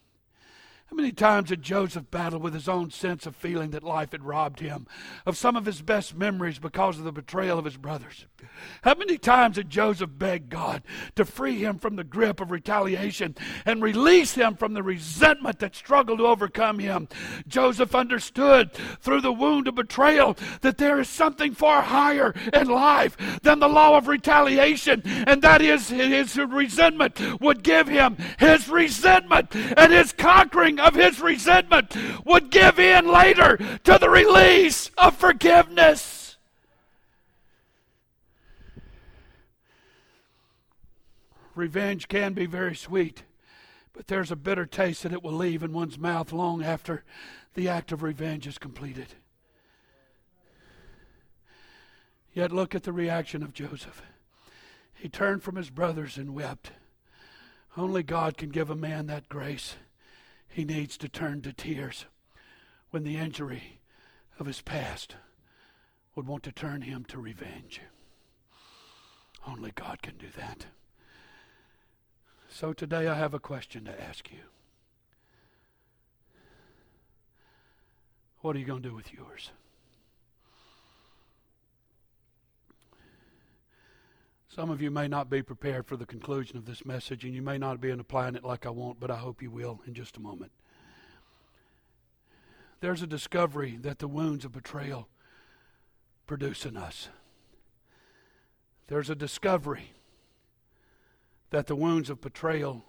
[0.88, 4.24] How many times had Joseph battled with his own sense of feeling that life had
[4.24, 4.86] robbed him
[5.26, 8.28] of some of his best memories because of the betrayal of his brothers?
[8.84, 10.84] How many times did Joseph beg God
[11.16, 13.36] to free him from the grip of retaliation
[13.66, 17.08] and release him from the resentment that struggled to overcome him?
[17.48, 23.18] Joseph understood through the wound of betrayal that there is something far higher in life
[23.42, 29.54] than the law of retaliation, and that is his resentment would give him his resentment
[29.78, 36.25] and his conquering of his resentment would give in later to the release of forgiveness.
[41.56, 43.24] Revenge can be very sweet,
[43.94, 47.04] but there's a bitter taste that it will leave in one's mouth long after
[47.54, 49.08] the act of revenge is completed.
[52.34, 54.02] Yet look at the reaction of Joseph.
[54.94, 56.72] He turned from his brothers and wept.
[57.78, 59.76] Only God can give a man that grace
[60.50, 62.06] he needs to turn to tears
[62.90, 63.80] when the injury
[64.40, 65.16] of his past
[66.16, 67.82] would want to turn him to revenge.
[69.48, 70.66] Only God can do that.
[72.58, 74.40] So today I have a question to ask you.
[78.40, 79.52] What are you going to do with yours?
[84.48, 87.42] Some of you may not be prepared for the conclusion of this message, and you
[87.42, 89.94] may not be in applying it like I want, but I hope you will in
[89.94, 90.54] just a moment.
[92.80, 95.10] There's a discovery that the wounds of betrayal
[96.26, 97.10] produce in us.
[98.88, 99.95] There's a discovery
[101.50, 102.84] that the wounds of betrayal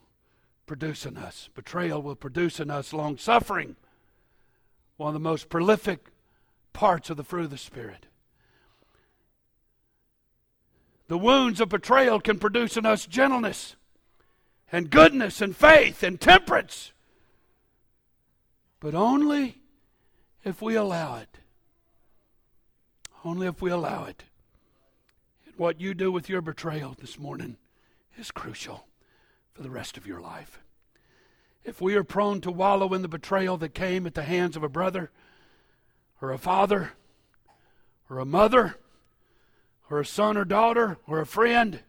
[0.66, 1.48] produce in us.
[1.54, 3.76] Betrayal will produce in us long suffering,
[4.96, 6.06] one of the most prolific
[6.72, 8.06] parts of the fruit of the Spirit.
[11.08, 13.76] The wounds of betrayal can produce in us gentleness
[14.72, 16.92] and goodness and faith and temperance,
[18.80, 19.58] but only
[20.44, 21.38] if we allow it.
[23.24, 24.24] Only if we allow it.
[25.46, 27.56] And what you do with your betrayal this morning
[28.18, 28.86] is crucial
[29.52, 30.60] for the rest of your life.
[31.64, 34.62] If we are prone to wallow in the betrayal that came at the hands of
[34.62, 35.10] a brother
[36.20, 36.92] or a father
[38.08, 38.76] or a mother,
[39.90, 41.80] or a son or daughter or a friend,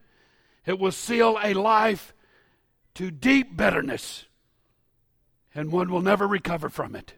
[0.66, 2.14] it will seal a life
[2.94, 4.26] to deep bitterness,
[5.54, 7.14] and one will never recover from it.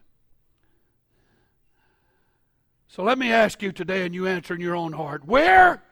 [2.89, 5.83] So let me ask you today, and you answer in your own heart where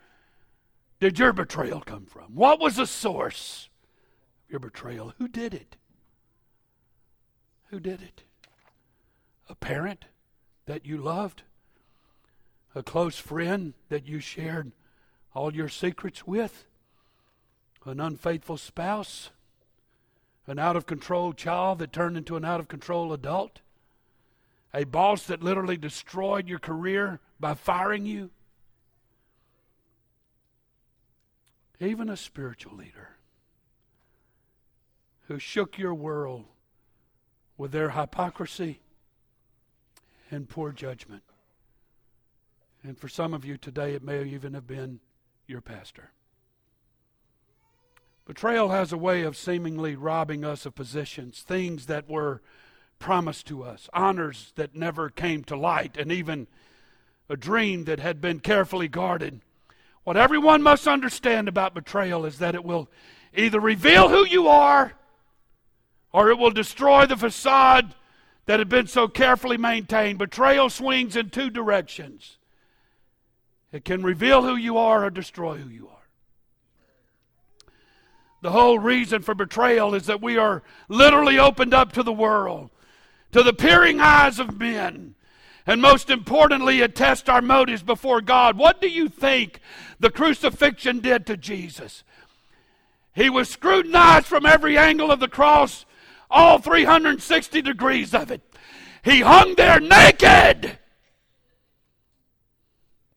[1.00, 2.34] did your betrayal come from?
[2.34, 3.68] What was the source
[4.44, 5.14] of your betrayal?
[5.18, 5.76] Who did it?
[7.70, 8.22] Who did it?
[9.48, 10.06] A parent
[10.66, 11.42] that you loved?
[12.74, 14.72] A close friend that you shared
[15.34, 16.64] all your secrets with?
[17.84, 19.30] An unfaithful spouse?
[20.46, 23.60] An out of control child that turned into an out of control adult?
[24.74, 28.30] A boss that literally destroyed your career by firing you?
[31.80, 33.16] Even a spiritual leader
[35.28, 36.46] who shook your world
[37.56, 38.80] with their hypocrisy
[40.30, 41.22] and poor judgment.
[42.82, 45.00] And for some of you today, it may even have been
[45.46, 46.10] your pastor.
[48.26, 52.42] Betrayal has a way of seemingly robbing us of positions, things that were
[52.98, 56.46] promised to us, honors that never came to light, and even
[57.28, 59.40] a dream that had been carefully guarded.
[60.08, 62.88] What everyone must understand about betrayal is that it will
[63.36, 64.94] either reveal who you are
[66.14, 67.94] or it will destroy the facade
[68.46, 70.18] that had been so carefully maintained.
[70.18, 72.38] Betrayal swings in two directions.
[73.70, 76.08] It can reveal who you are or destroy who you are.
[78.40, 82.70] The whole reason for betrayal is that we are literally opened up to the world,
[83.32, 85.16] to the peering eyes of men.
[85.66, 88.56] And most importantly, it tests our motives before God.
[88.56, 89.60] What do you think
[90.00, 92.04] the crucifixion did to Jesus?
[93.14, 95.84] He was scrutinized from every angle of the cross,
[96.30, 98.42] all 360 degrees of it.
[99.02, 100.78] He hung there naked,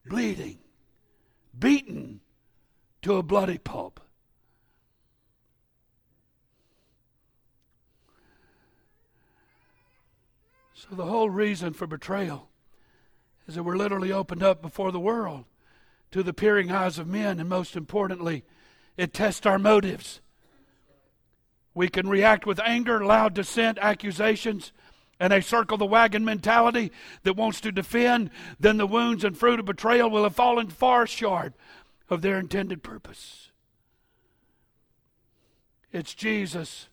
[0.05, 0.57] bleeding,
[1.57, 2.21] beaten
[3.03, 3.99] to a bloody pulp.
[10.73, 12.49] So, the whole reason for betrayal
[13.47, 15.45] is that we're literally opened up before the world
[16.11, 18.43] to the peering eyes of men, and most importantly,
[18.97, 20.21] it tests our motives.
[21.73, 24.73] We can react with anger, loud dissent, accusations,
[25.19, 26.91] and a circle the wagon mentality
[27.23, 31.07] that wants to defend, then the wounds and fruit of betrayal will have fallen far
[31.07, 31.53] short
[32.09, 33.51] of their intended purpose.
[35.93, 36.89] It's Jesus'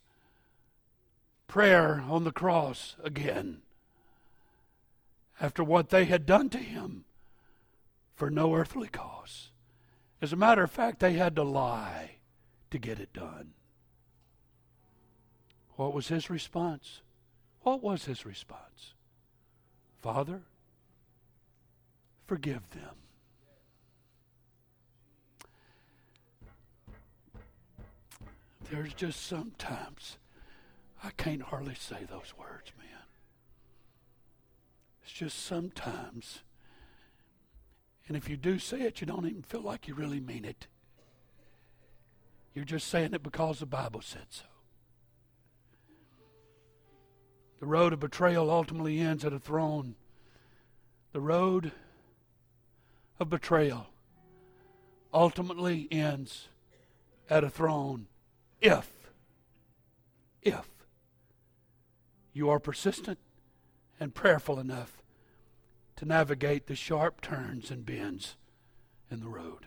[1.48, 3.62] prayer on the cross again
[5.40, 7.04] after what they had done to him
[8.18, 9.52] for no earthly cause.
[10.20, 12.16] As a matter of fact, they had to lie
[12.72, 13.52] to get it done.
[15.76, 17.00] What was his response?
[17.62, 18.94] What was his response?
[20.02, 20.42] Father,
[22.26, 22.96] forgive them.
[28.68, 30.18] There's just sometimes
[31.04, 33.06] I can't hardly say those words, man.
[35.04, 36.42] It's just sometimes.
[38.08, 40.66] And if you do say it, you don't even feel like you really mean it.
[42.54, 44.46] You're just saying it because the Bible said so.
[47.60, 49.94] The road of betrayal ultimately ends at a throne.
[51.12, 51.72] The road
[53.20, 53.88] of betrayal
[55.12, 56.48] ultimately ends
[57.28, 58.06] at a throne
[58.60, 58.90] if,
[60.42, 60.68] if
[62.32, 63.18] you are persistent
[64.00, 64.97] and prayerful enough
[65.98, 68.36] to navigate the sharp turns and bends
[69.10, 69.66] in the road.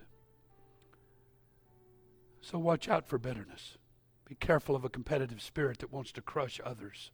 [2.40, 3.78] So watch out for bitterness.
[4.30, 7.12] Be careful of a competitive spirit that wants to crush others.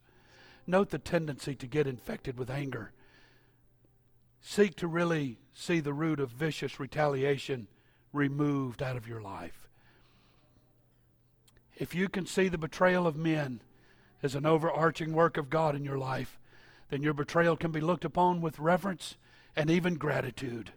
[0.68, 2.92] Note the tendency to get infected with anger.
[4.40, 7.68] Seek to really see the root of vicious retaliation
[8.14, 9.68] removed out of your life.
[11.76, 13.62] If you can see the betrayal of men
[14.22, 16.38] as an overarching work of God in your life,
[16.90, 19.16] then your betrayal can be looked upon with reverence
[19.56, 20.72] and even gratitude.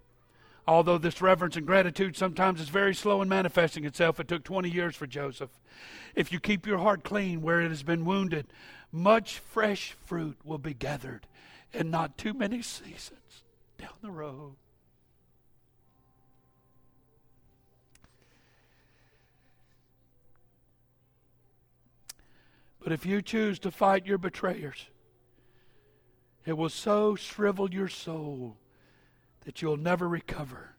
[0.66, 4.70] Although this reverence and gratitude sometimes is very slow in manifesting itself, it took 20
[4.70, 5.50] years for Joseph.
[6.14, 8.46] If you keep your heart clean where it has been wounded,
[8.92, 11.26] much fresh fruit will be gathered
[11.72, 13.42] in not too many seasons
[13.78, 14.56] down the road.
[22.82, 24.86] But if you choose to fight your betrayers,
[26.50, 28.56] it will so shrivel your soul
[29.44, 30.74] that you'll never recover.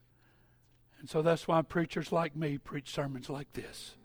[1.00, 3.96] And so that's why preachers like me preach sermons like this.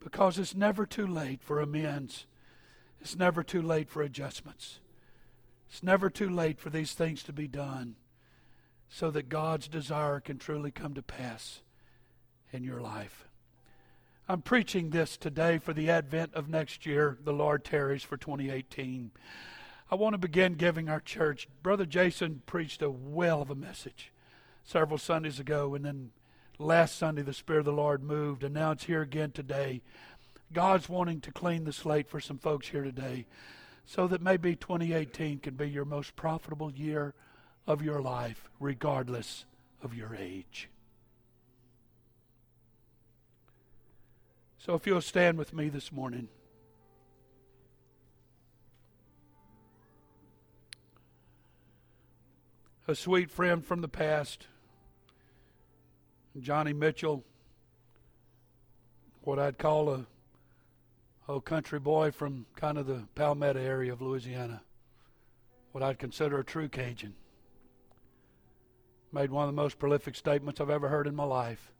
[0.00, 2.24] Because it's never too late for amends,
[3.02, 4.80] it's never too late for adjustments.
[5.68, 7.96] It's never too late for these things to be done
[8.88, 11.60] so that God's desire can truly come to pass
[12.50, 13.28] in your life.
[14.26, 19.10] I'm preaching this today for the advent of next year, the Lord tarries for 2018.
[19.88, 21.46] I want to begin giving our church.
[21.62, 24.12] Brother Jason preached a well of a message
[24.64, 26.10] several Sundays ago, and then
[26.58, 29.82] last Sunday the Spirit of the Lord moved, and now it's here again today.
[30.52, 33.26] God's wanting to clean the slate for some folks here today
[33.84, 37.14] so that maybe 2018 can be your most profitable year
[37.66, 39.44] of your life, regardless
[39.82, 40.68] of your age.
[44.58, 46.26] So if you'll stand with me this morning.
[52.88, 54.46] A sweet friend from the past,
[56.40, 57.24] Johnny Mitchell,
[59.22, 60.06] what I'd call a
[61.28, 64.62] old country boy from kind of the Palmetto area of Louisiana,
[65.72, 67.14] what I'd consider a true Cajun.
[69.10, 71.72] Made one of the most prolific statements I've ever heard in my life.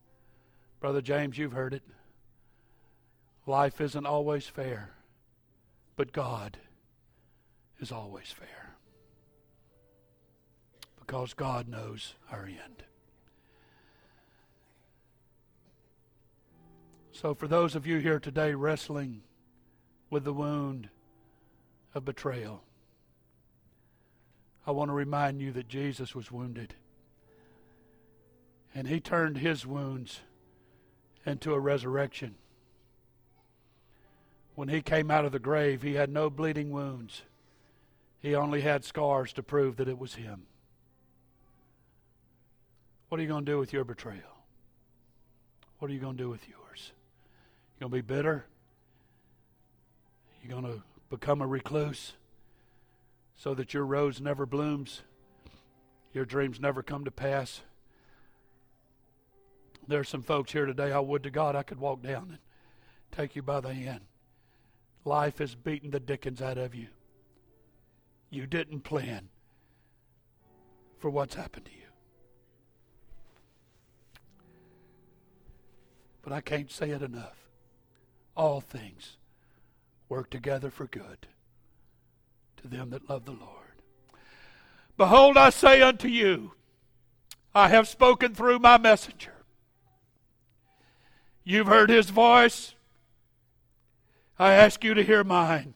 [0.80, 1.82] Brother James, you've heard it.
[3.46, 4.94] Life isn't always fair,
[5.94, 6.56] but God
[7.78, 8.65] is always fair
[11.06, 12.82] because God knows our end.
[17.12, 19.22] So, for those of you here today wrestling
[20.10, 20.88] with the wound
[21.94, 22.64] of betrayal,
[24.66, 26.74] I want to remind you that Jesus was wounded.
[28.74, 30.20] And he turned his wounds
[31.24, 32.34] into a resurrection.
[34.56, 37.22] When he came out of the grave, he had no bleeding wounds.
[38.20, 40.46] He only had scars to prove that it was him.
[43.08, 44.20] What are you going to do with your betrayal?
[45.78, 46.92] What are you going to do with yours?
[47.74, 48.46] You going to be bitter?
[50.42, 52.14] You going to become a recluse
[53.36, 55.02] so that your rose never blooms?
[56.12, 57.60] Your dreams never come to pass?
[59.86, 62.38] There are some folks here today, I would to God I could walk down and
[63.12, 64.00] take you by the hand.
[65.04, 66.88] Life has beaten the dickens out of you.
[68.30, 69.28] You didn't plan
[70.98, 71.85] for what's happened to you.
[76.26, 77.36] But I can't say it enough.
[78.36, 79.16] All things
[80.08, 81.28] work together for good
[82.56, 83.80] to them that love the Lord.
[84.96, 86.50] Behold, I say unto you,
[87.54, 89.34] I have spoken through my messenger.
[91.44, 92.74] You've heard his voice.
[94.36, 95.74] I ask you to hear mine.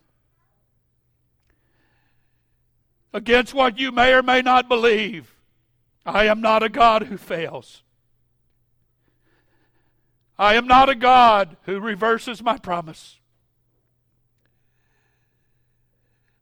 [3.12, 5.32] Against what you may or may not believe,
[6.04, 7.84] I am not a God who fails.
[10.40, 13.18] I am not a God who reverses my promise.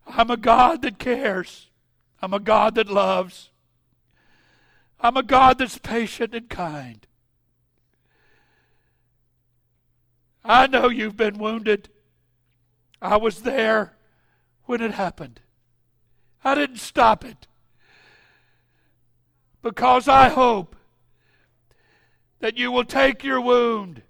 [0.07, 1.67] I'm a God that cares.
[2.23, 3.51] I'm a God that loves.
[5.01, 7.09] I'm a God that's patient and kind.
[10.45, 11.89] I know you've been wounded.
[13.03, 13.97] I was there
[14.67, 15.41] when it happened.
[16.45, 17.49] I didn't stop it.
[19.61, 20.77] Because I hope
[22.41, 24.03] that you will take your wound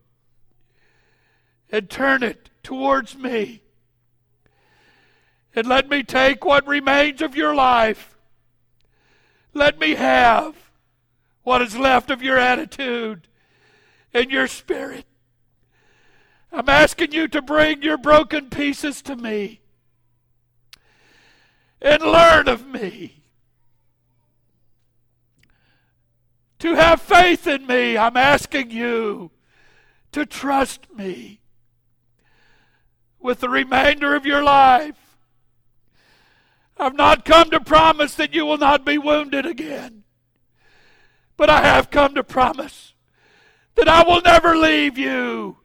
[1.71, 3.63] and turn it towards me.
[5.55, 8.17] And let me take what remains of your life.
[9.55, 10.55] Let me have
[11.43, 13.27] what is left of your attitude
[14.13, 15.05] and your spirit.
[16.53, 19.61] I'm asking you to bring your broken pieces to me
[21.81, 23.18] and learn of me.
[26.61, 29.31] To have faith in me, I'm asking you
[30.13, 31.41] to trust me
[33.21, 34.97] with the remainder of your life.
[36.77, 40.05] I've not come to promise that you will not be wounded again,
[41.37, 42.95] but I have come to promise
[43.75, 45.59] that I will never leave you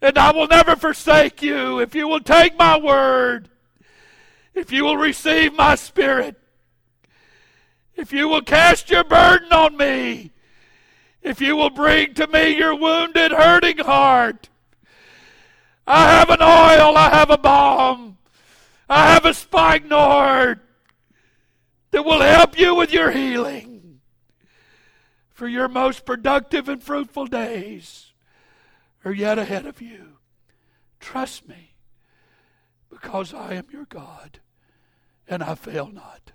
[0.00, 3.48] and I will never forsake you if you will take my word,
[4.52, 6.41] if you will receive my spirit,
[8.02, 10.32] if you will cast your burden on me,
[11.22, 14.48] if you will bring to me your wounded, hurting heart.
[15.86, 18.18] I have an oil, I have a balm,
[18.88, 20.58] I have a spikenard
[21.92, 24.00] that will help you with your healing
[25.30, 28.14] for your most productive and fruitful days
[29.04, 30.18] are yet ahead of you.
[30.98, 31.74] Trust me,
[32.90, 34.40] because I am your God,
[35.28, 36.32] and I fail not.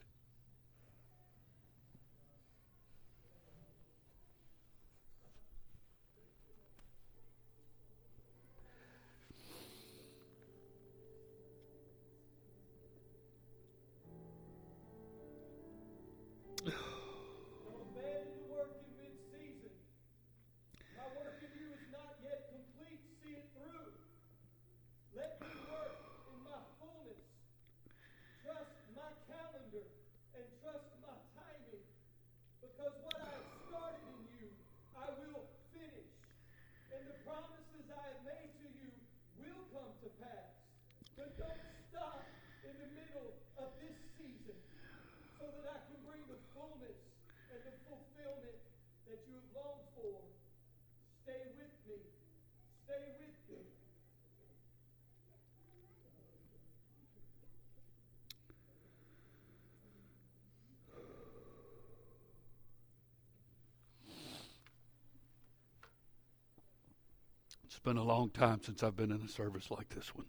[67.77, 70.25] It's been a long time since I've been in a service like this one.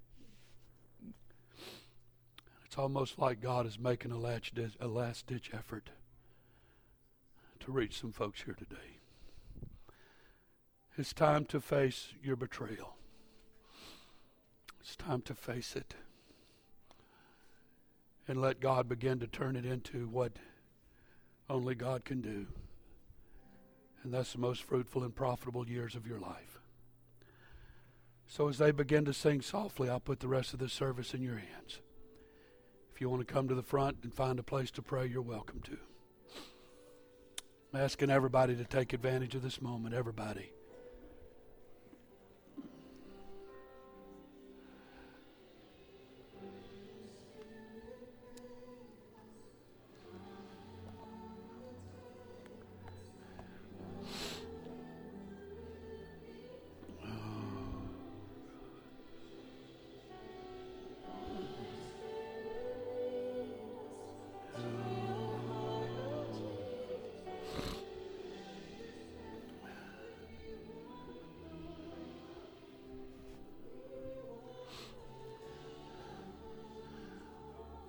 [2.66, 5.88] It's almost like God is making a last ditch, a last ditch effort
[7.60, 8.98] to reach some folks here today.
[10.98, 12.96] It's time to face your betrayal.
[14.82, 15.94] It's time to face it.
[18.28, 20.32] And let God begin to turn it into what
[21.48, 22.46] only God can do.
[24.02, 26.60] And that's the most fruitful and profitable years of your life.
[28.30, 31.22] So as they begin to sing softly, I'll put the rest of the service in
[31.22, 31.80] your hands.
[32.94, 35.22] If you want to come to the front and find a place to pray, you're
[35.22, 35.78] welcome to.
[37.72, 40.52] I'm asking everybody to take advantage of this moment, everybody.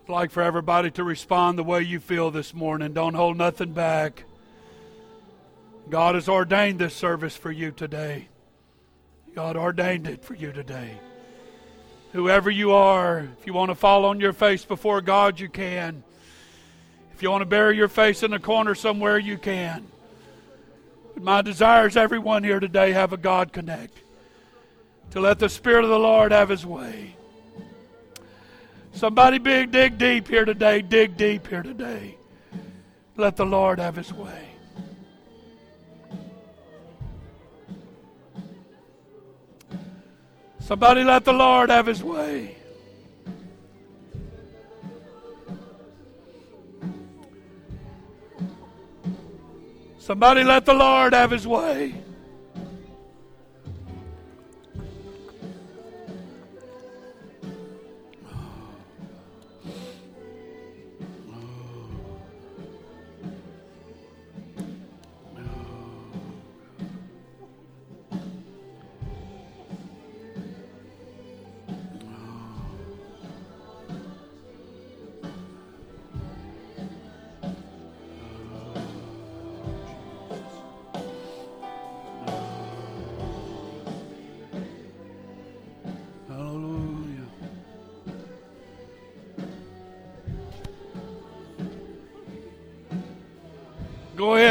[0.10, 2.93] Like for everybody to respond the way you feel this morning.
[2.93, 4.24] Don't hold nothing back.
[5.88, 8.28] God has ordained this service for you today.
[9.36, 10.99] God ordained it for you today.
[12.14, 16.03] Whoever you are, if you want to fall on your face before God, you can.
[17.14, 19.86] If you want to bury your face in a corner somewhere, you can.
[21.14, 23.95] But my desire is everyone here today have a God connect.
[25.12, 27.16] To let the Spirit of the Lord have His way.
[28.92, 30.82] Somebody big dig deep here today.
[30.82, 32.18] Dig deep here today.
[33.16, 34.50] Let the Lord have His way.
[40.60, 42.56] Somebody let the Lord have His way.
[49.98, 51.96] Somebody let the Lord have His way.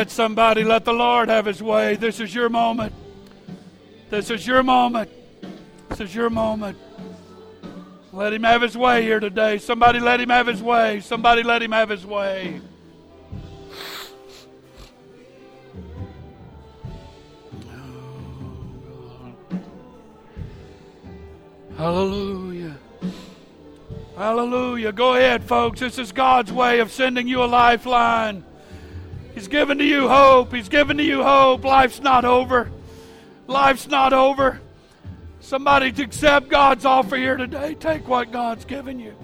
[0.09, 0.64] Somebody.
[0.64, 1.96] Let the Lord have his way.
[1.96, 2.92] This is your moment.
[4.11, 5.11] This is your moment.
[5.90, 6.76] This is your moment.
[8.12, 9.59] Let him have his way here today.
[9.59, 11.00] Somebody let him have his way.
[11.00, 12.61] Somebody let him have his way.
[21.76, 22.76] Hallelujah.
[24.16, 24.90] Hallelujah.
[24.90, 25.78] Go ahead, folks.
[25.78, 28.42] This is God's way of sending you a lifeline.
[29.49, 30.53] He's given to you hope.
[30.53, 31.64] He's given to you hope.
[31.64, 32.70] Life's not over.
[33.46, 34.61] Life's not over.
[35.40, 37.74] Somebody to accept God's offer here today.
[37.74, 39.14] Take what God's given you.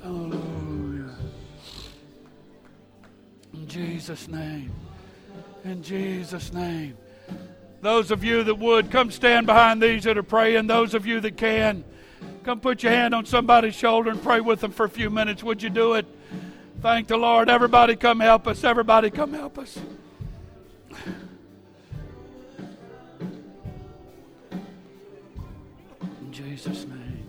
[0.00, 1.10] Hallelujah.
[3.52, 4.72] In Jesus' name.
[5.64, 6.96] In Jesus' name.
[7.80, 10.68] Those of you that would, come stand behind these that are praying.
[10.68, 11.82] Those of you that can,
[12.44, 15.42] come put your hand on somebody's shoulder and pray with them for a few minutes.
[15.42, 16.06] Would you do it?
[16.80, 17.48] Thank the Lord.
[17.48, 18.62] Everybody come help us.
[18.62, 19.78] Everybody come help us.
[26.20, 27.28] In Jesus' name.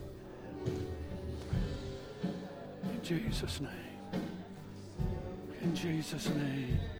[2.83, 3.71] In Jesus' name.
[5.61, 6.94] In Jesus' name.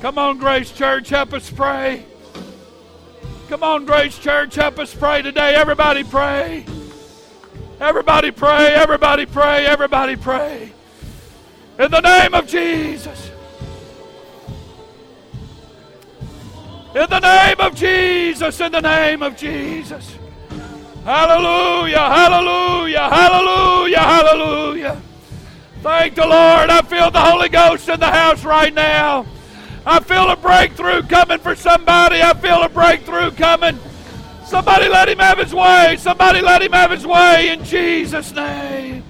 [0.00, 2.06] Come on, Grace Church, help us pray.
[3.50, 5.54] Come on, Grace Church, help us pray today.
[5.54, 6.64] Everybody pray.
[7.78, 10.72] Everybody pray, everybody pray, everybody pray.
[11.78, 13.30] In the name of Jesus.
[16.94, 20.16] In the name of Jesus, in the name of Jesus.
[21.04, 25.02] Hallelujah, hallelujah, hallelujah, hallelujah.
[25.82, 26.70] Thank the Lord.
[26.70, 29.26] I feel the Holy Ghost in the house right now.
[29.86, 32.20] I feel a breakthrough coming for somebody.
[32.22, 33.78] I feel a breakthrough coming.
[34.44, 35.96] Somebody let him have his way.
[35.98, 39.04] Somebody let him have his way in Jesus' name.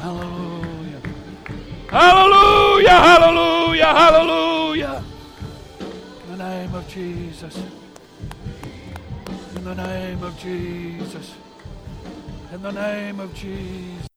[0.00, 1.00] Hallelujah.
[1.90, 2.88] Hallelujah.
[2.88, 3.84] Hallelujah.
[3.86, 5.04] Hallelujah.
[6.24, 7.56] In the name of Jesus.
[9.54, 11.34] In the name of Jesus.
[12.52, 14.09] In the name of Jesus.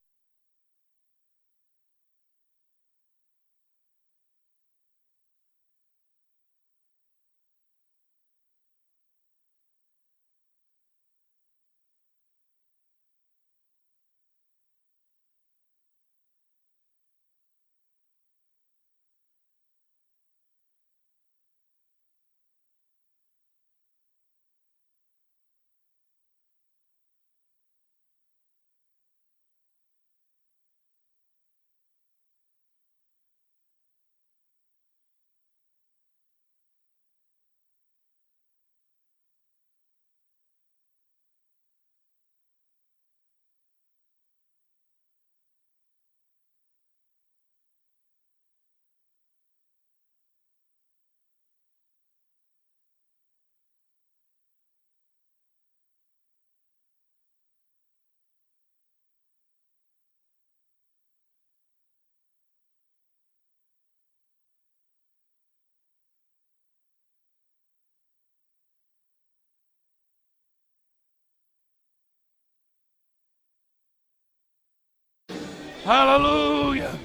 [75.83, 76.97] Hallelujah.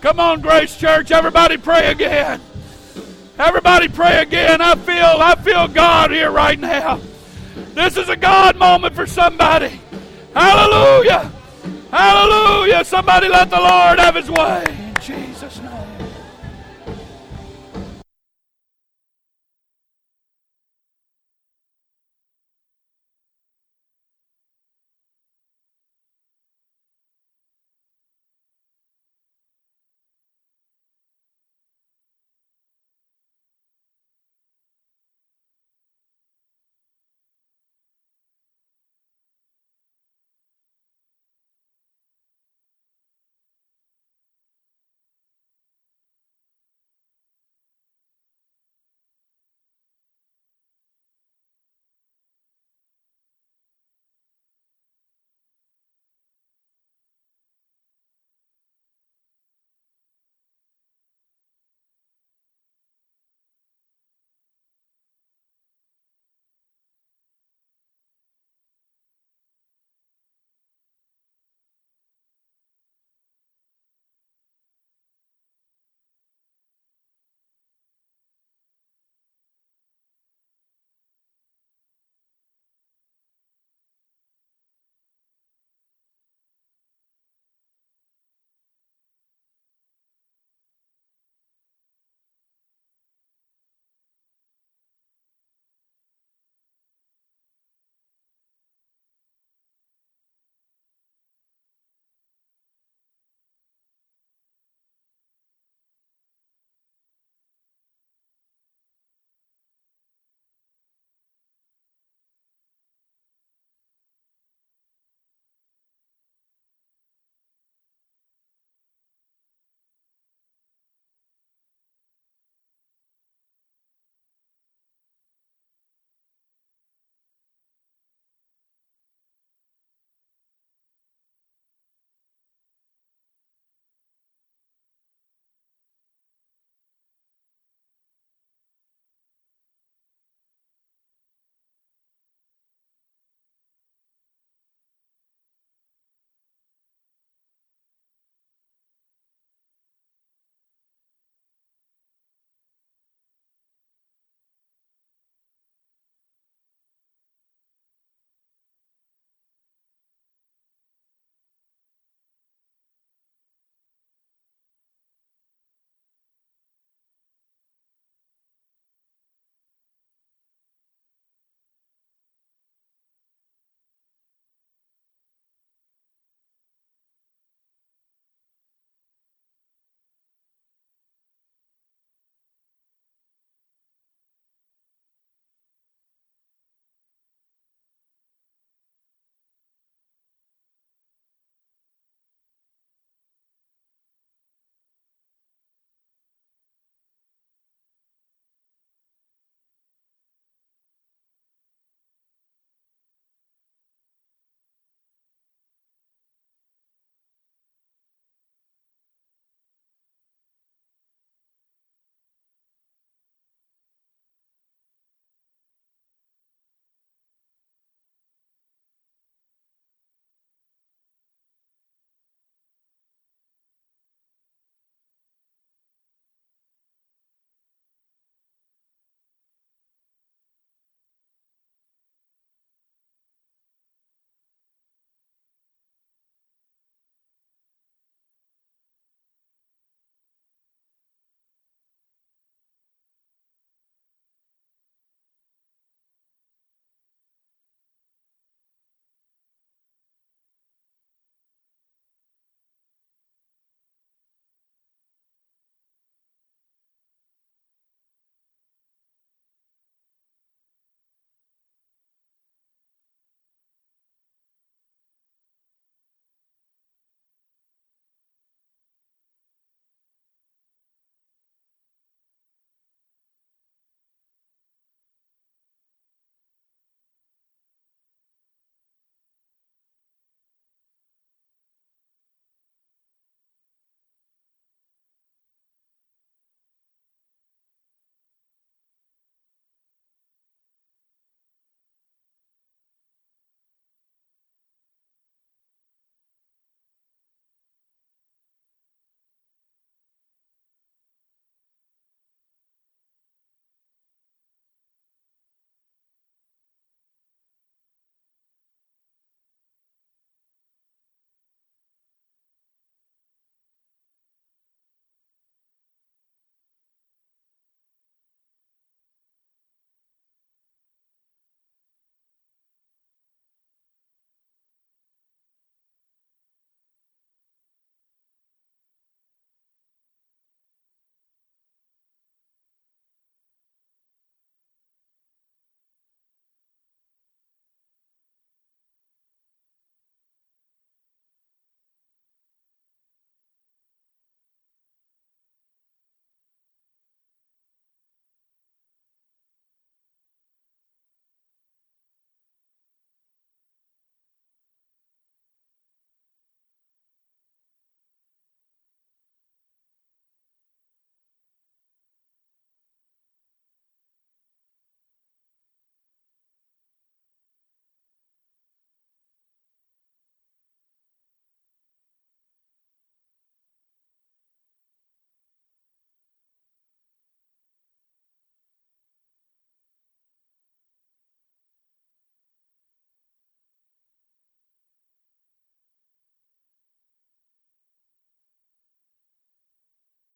[0.00, 1.10] Come on, Grace Church.
[1.10, 2.40] Everybody pray again.
[3.38, 4.60] Everybody pray again.
[4.60, 7.00] I feel I feel God here right now.
[7.74, 9.80] This is a God moment for somebody.
[10.34, 11.30] Hallelujah.
[11.90, 12.84] Hallelujah.
[12.84, 14.64] Somebody let the Lord have his way.
[14.68, 15.83] In Jesus' name.